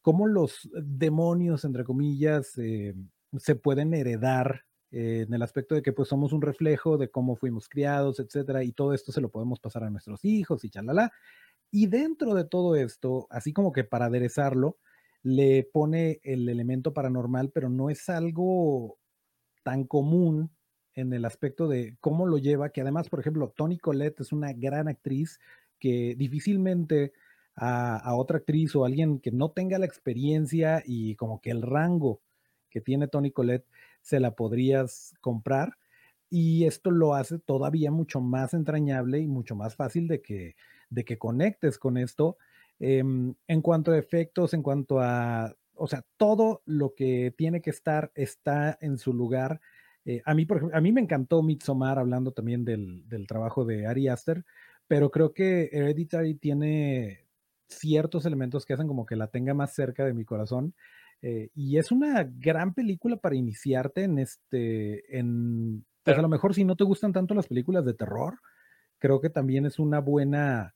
[0.03, 2.93] cómo, los demonios, entre comillas, eh,
[3.39, 7.69] se pueden heredar en el aspecto de que pues somos un reflejo de cómo fuimos
[7.69, 11.11] criados, etcétera, y todo esto se lo podemos pasar a nuestros hijos y chalala.
[11.71, 14.77] Y dentro de todo esto, así como que para aderezarlo,
[15.23, 18.97] le pone el elemento paranormal, pero no es algo
[19.63, 20.51] tan común
[20.93, 24.51] en el aspecto de cómo lo lleva, que además, por ejemplo, Toni Collette es una
[24.53, 25.39] gran actriz
[25.79, 27.13] que difícilmente
[27.55, 32.21] a, otra actriz o alguien que no tenga la experiencia y como que el rango
[32.69, 33.67] que tiene Toni Collette
[34.01, 35.77] se la podrías comprar.
[36.29, 40.55] Y esto lo hace todavía mucho más entrañable y mucho más fácil de que,
[40.91, 42.37] de que conectes con esto.
[42.79, 47.71] Em, en cuanto a efectos, en cuanto a, o sea, todo lo que tiene que
[47.71, 49.59] estar está en su lugar.
[50.05, 53.65] Eh, a, mí, por ejemplo, a mí me encantó Midsommar, hablando también del, del trabajo
[53.65, 54.45] de Ari Aster,
[54.87, 57.25] pero creo que Hereditary tiene
[57.67, 60.75] ciertos elementos que hacen como que la tenga más cerca de mi corazón.
[61.21, 66.55] Eh, y es una gran película para iniciarte en este, en, pues a lo mejor
[66.55, 68.39] si no te gustan tanto las películas de terror,
[68.97, 70.73] creo que también es una buena,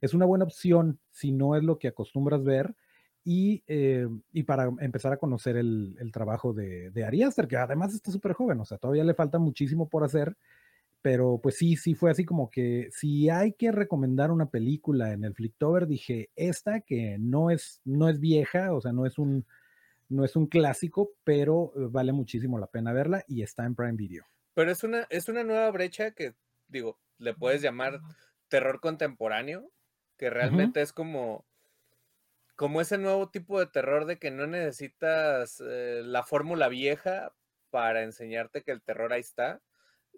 [0.00, 2.74] es una buena opción si no es lo que acostumbras ver.
[3.24, 7.56] Y, eh, y para empezar a conocer el, el trabajo de, de Ari Aster, que
[7.56, 10.34] además está súper joven, o sea, todavía le falta muchísimo por hacer,
[11.02, 15.24] pero pues sí, sí fue así como que si hay que recomendar una película en
[15.24, 19.44] el Flicktober, dije esta que no es, no es vieja, o sea, no es un,
[20.08, 23.96] no es un clásico, pero eh, vale muchísimo la pena verla y está en Prime
[23.96, 24.24] Video.
[24.54, 26.34] Pero es una, es una nueva brecha que,
[26.66, 28.00] digo, le puedes llamar
[28.48, 29.70] terror contemporáneo,
[30.18, 31.46] que realmente es como,
[32.56, 37.32] como ese nuevo tipo de terror de que no necesitas eh, la fórmula vieja
[37.70, 39.62] para enseñarte que el terror ahí está,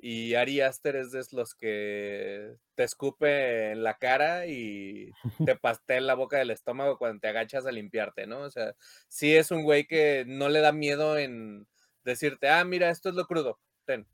[0.03, 5.13] y Ari Aster es de los que te escupe en la cara y
[5.45, 8.41] te pastea la boca del estómago cuando te agachas a limpiarte, ¿no?
[8.41, 8.75] O sea,
[9.09, 11.67] sí es un güey que no le da miedo en
[12.03, 14.07] decirte, ah, mira, esto es lo crudo, ten.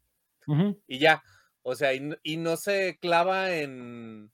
[0.87, 1.23] Y ya.
[1.63, 4.31] O sea, y, no se clava en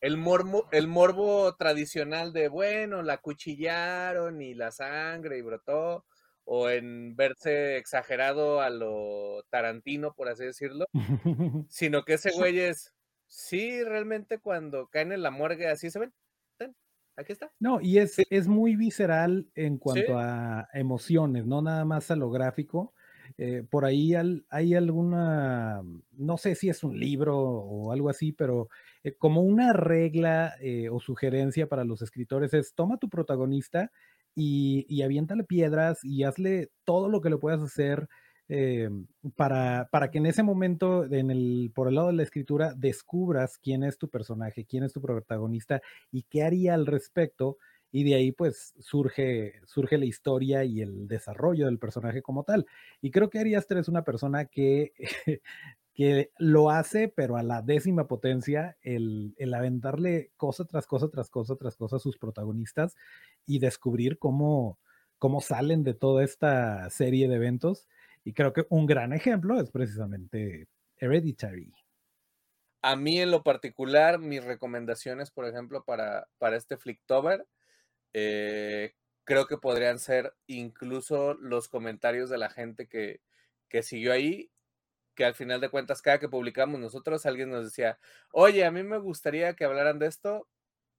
[0.00, 6.04] el morbo, el morbo tradicional de, bueno, la cuchillaron y la sangre y brotó
[6.44, 10.86] o en verse exagerado a lo Tarantino, por así decirlo,
[11.68, 12.92] sino que ese güey es,
[13.26, 16.12] sí, realmente cuando caen en la morgue así se ven,
[17.16, 17.52] aquí está.
[17.60, 22.30] No, y es, es muy visceral en cuanto a emociones, no nada más a lo
[22.30, 22.94] gráfico.
[23.42, 24.12] Eh, por ahí
[24.50, 25.80] hay alguna,
[26.12, 28.68] no sé si es un libro o algo así, pero
[29.02, 33.92] eh, como una regla eh, o sugerencia para los escritores es toma tu protagonista
[34.34, 38.08] y, y aviéntale piedras y hazle todo lo que le puedas hacer
[39.36, 43.58] para, para, que en ese momento, en el, por el lado de la escritura, descubras
[43.58, 45.80] quién es tu personaje, quién es tu protagonista
[46.10, 47.58] y qué haría al respecto.
[47.92, 52.66] Y de ahí pues surge, surge la historia y el desarrollo del personaje como tal.
[53.00, 54.92] Y creo que Ari Aster es una persona que
[55.94, 61.28] que lo hace, pero a la décima potencia, el, el, aventarle cosa tras cosa, tras
[61.28, 62.96] cosa, tras cosa a sus protagonistas
[63.44, 64.78] y descubrir cómo,
[65.18, 67.86] cómo salen de toda esta serie de eventos.
[68.24, 71.72] Y creo que un gran ejemplo es precisamente Hereditary.
[72.82, 77.46] A mí en lo particular, mis recomendaciones, por ejemplo, para, para este Flicktober,
[78.12, 78.94] eh,
[79.24, 83.20] creo que podrían ser incluso los comentarios de la gente que,
[83.68, 84.50] que siguió ahí
[85.14, 87.98] que al final de cuentas, cada que publicamos nosotros, alguien nos decía,
[88.32, 90.48] oye, a mí me gustaría que hablaran de esto.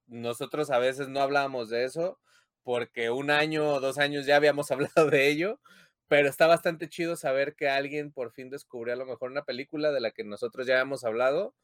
[0.07, 2.19] Nosotros a veces no hablábamos de eso
[2.63, 5.59] porque un año o dos años ya habíamos hablado de ello,
[6.07, 9.91] pero está bastante chido saber que alguien por fin descubrió a lo mejor una película
[9.91, 11.55] de la que nosotros ya habíamos hablado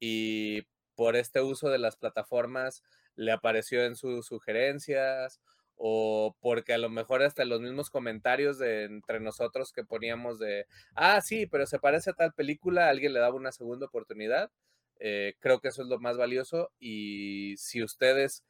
[0.00, 0.62] y
[0.96, 2.82] por este uso de las plataformas
[3.16, 5.40] le apareció en sus sugerencias
[5.76, 11.20] o porque a lo mejor hasta los mismos comentarios entre nosotros que poníamos de, ah,
[11.22, 14.50] sí, pero se parece a tal película, alguien le daba una segunda oportunidad.
[14.98, 18.44] Eh, creo que eso es lo más valioso y si ustedes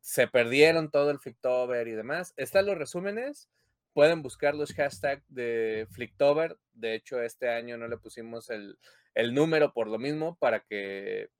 [0.00, 3.48] se perdieron todo el Flicktober y demás, están los resúmenes,
[3.92, 8.78] pueden buscar los hashtags de Flicktober, de hecho este año no le pusimos el,
[9.14, 11.30] el número por lo mismo para que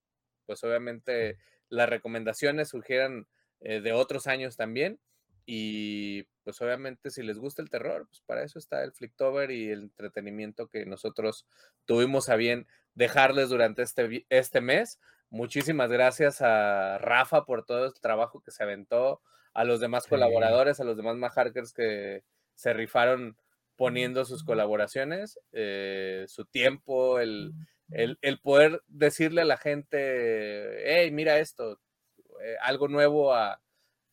[0.47, 1.39] pues obviamente
[1.75, 3.27] las recomendaciones surgieran
[3.61, 5.01] eh, de otros años también.
[5.47, 9.71] Y pues obviamente si les gusta el terror, pues para eso está el Flicktober y
[9.71, 11.47] el entretenimiento que nosotros
[11.85, 15.01] tuvimos a bien dejarles durante este, este mes.
[15.29, 19.21] Muchísimas gracias a Rafa por todo el trabajo que se aventó,
[19.53, 23.37] a los demás colaboradores, a los demás Maharkers que se rifaron
[23.77, 27.53] poniendo sus colaboraciones, eh, su tiempo, el,
[27.91, 31.81] el, el, poder decirle a la gente, hey, mira esto,
[32.43, 33.61] eh, algo nuevo a,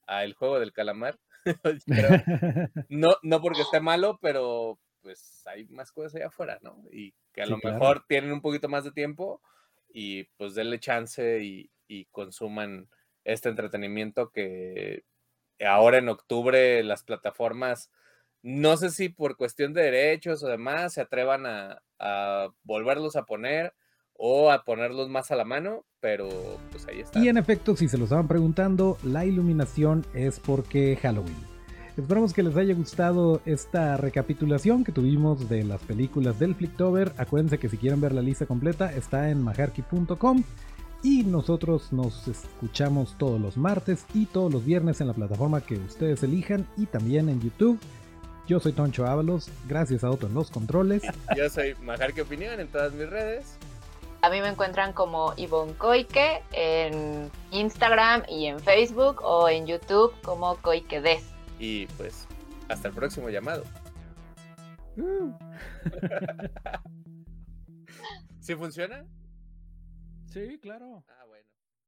[0.07, 1.19] el juego del calamar.
[2.89, 6.83] no, no porque esté malo, pero pues hay más cosas allá afuera, ¿no?
[6.91, 9.41] Y que a lo mejor tienen un poquito más de tiempo
[9.89, 12.87] y pues denle chance y, y consuman
[13.23, 15.03] este entretenimiento que
[15.65, 17.91] ahora en octubre las plataformas,
[18.43, 23.23] no sé si por cuestión de derechos o demás, se atrevan a, a volverlos a
[23.23, 23.73] poner
[24.13, 26.29] o a ponerlos más a la mano, pero
[26.71, 27.19] pues ahí está.
[27.19, 31.51] Y en efecto, si se lo estaban preguntando, la iluminación es porque Halloween.
[31.97, 37.11] Esperamos que les haya gustado esta recapitulación que tuvimos de las películas del Flicktober.
[37.17, 40.43] Acuérdense que si quieren ver la lista completa está en majarki.com
[41.03, 45.75] y nosotros nos escuchamos todos los martes y todos los viernes en la plataforma que
[45.75, 47.79] ustedes elijan y también en YouTube.
[48.51, 51.03] Yo soy Toncho Ábalos, gracias a Otto en los controles.
[51.37, 53.55] Yo soy Majarki Opinión en todas mis redes.
[54.23, 60.13] A mí me encuentran como Ivonne Koike en Instagram y en Facebook o en YouTube
[60.21, 61.21] como Koike
[61.59, 62.27] Y pues,
[62.67, 63.63] hasta el próximo llamado.
[68.41, 69.05] ¿Sí funciona?
[70.25, 71.05] Sí, claro.
[71.07, 71.23] Ah,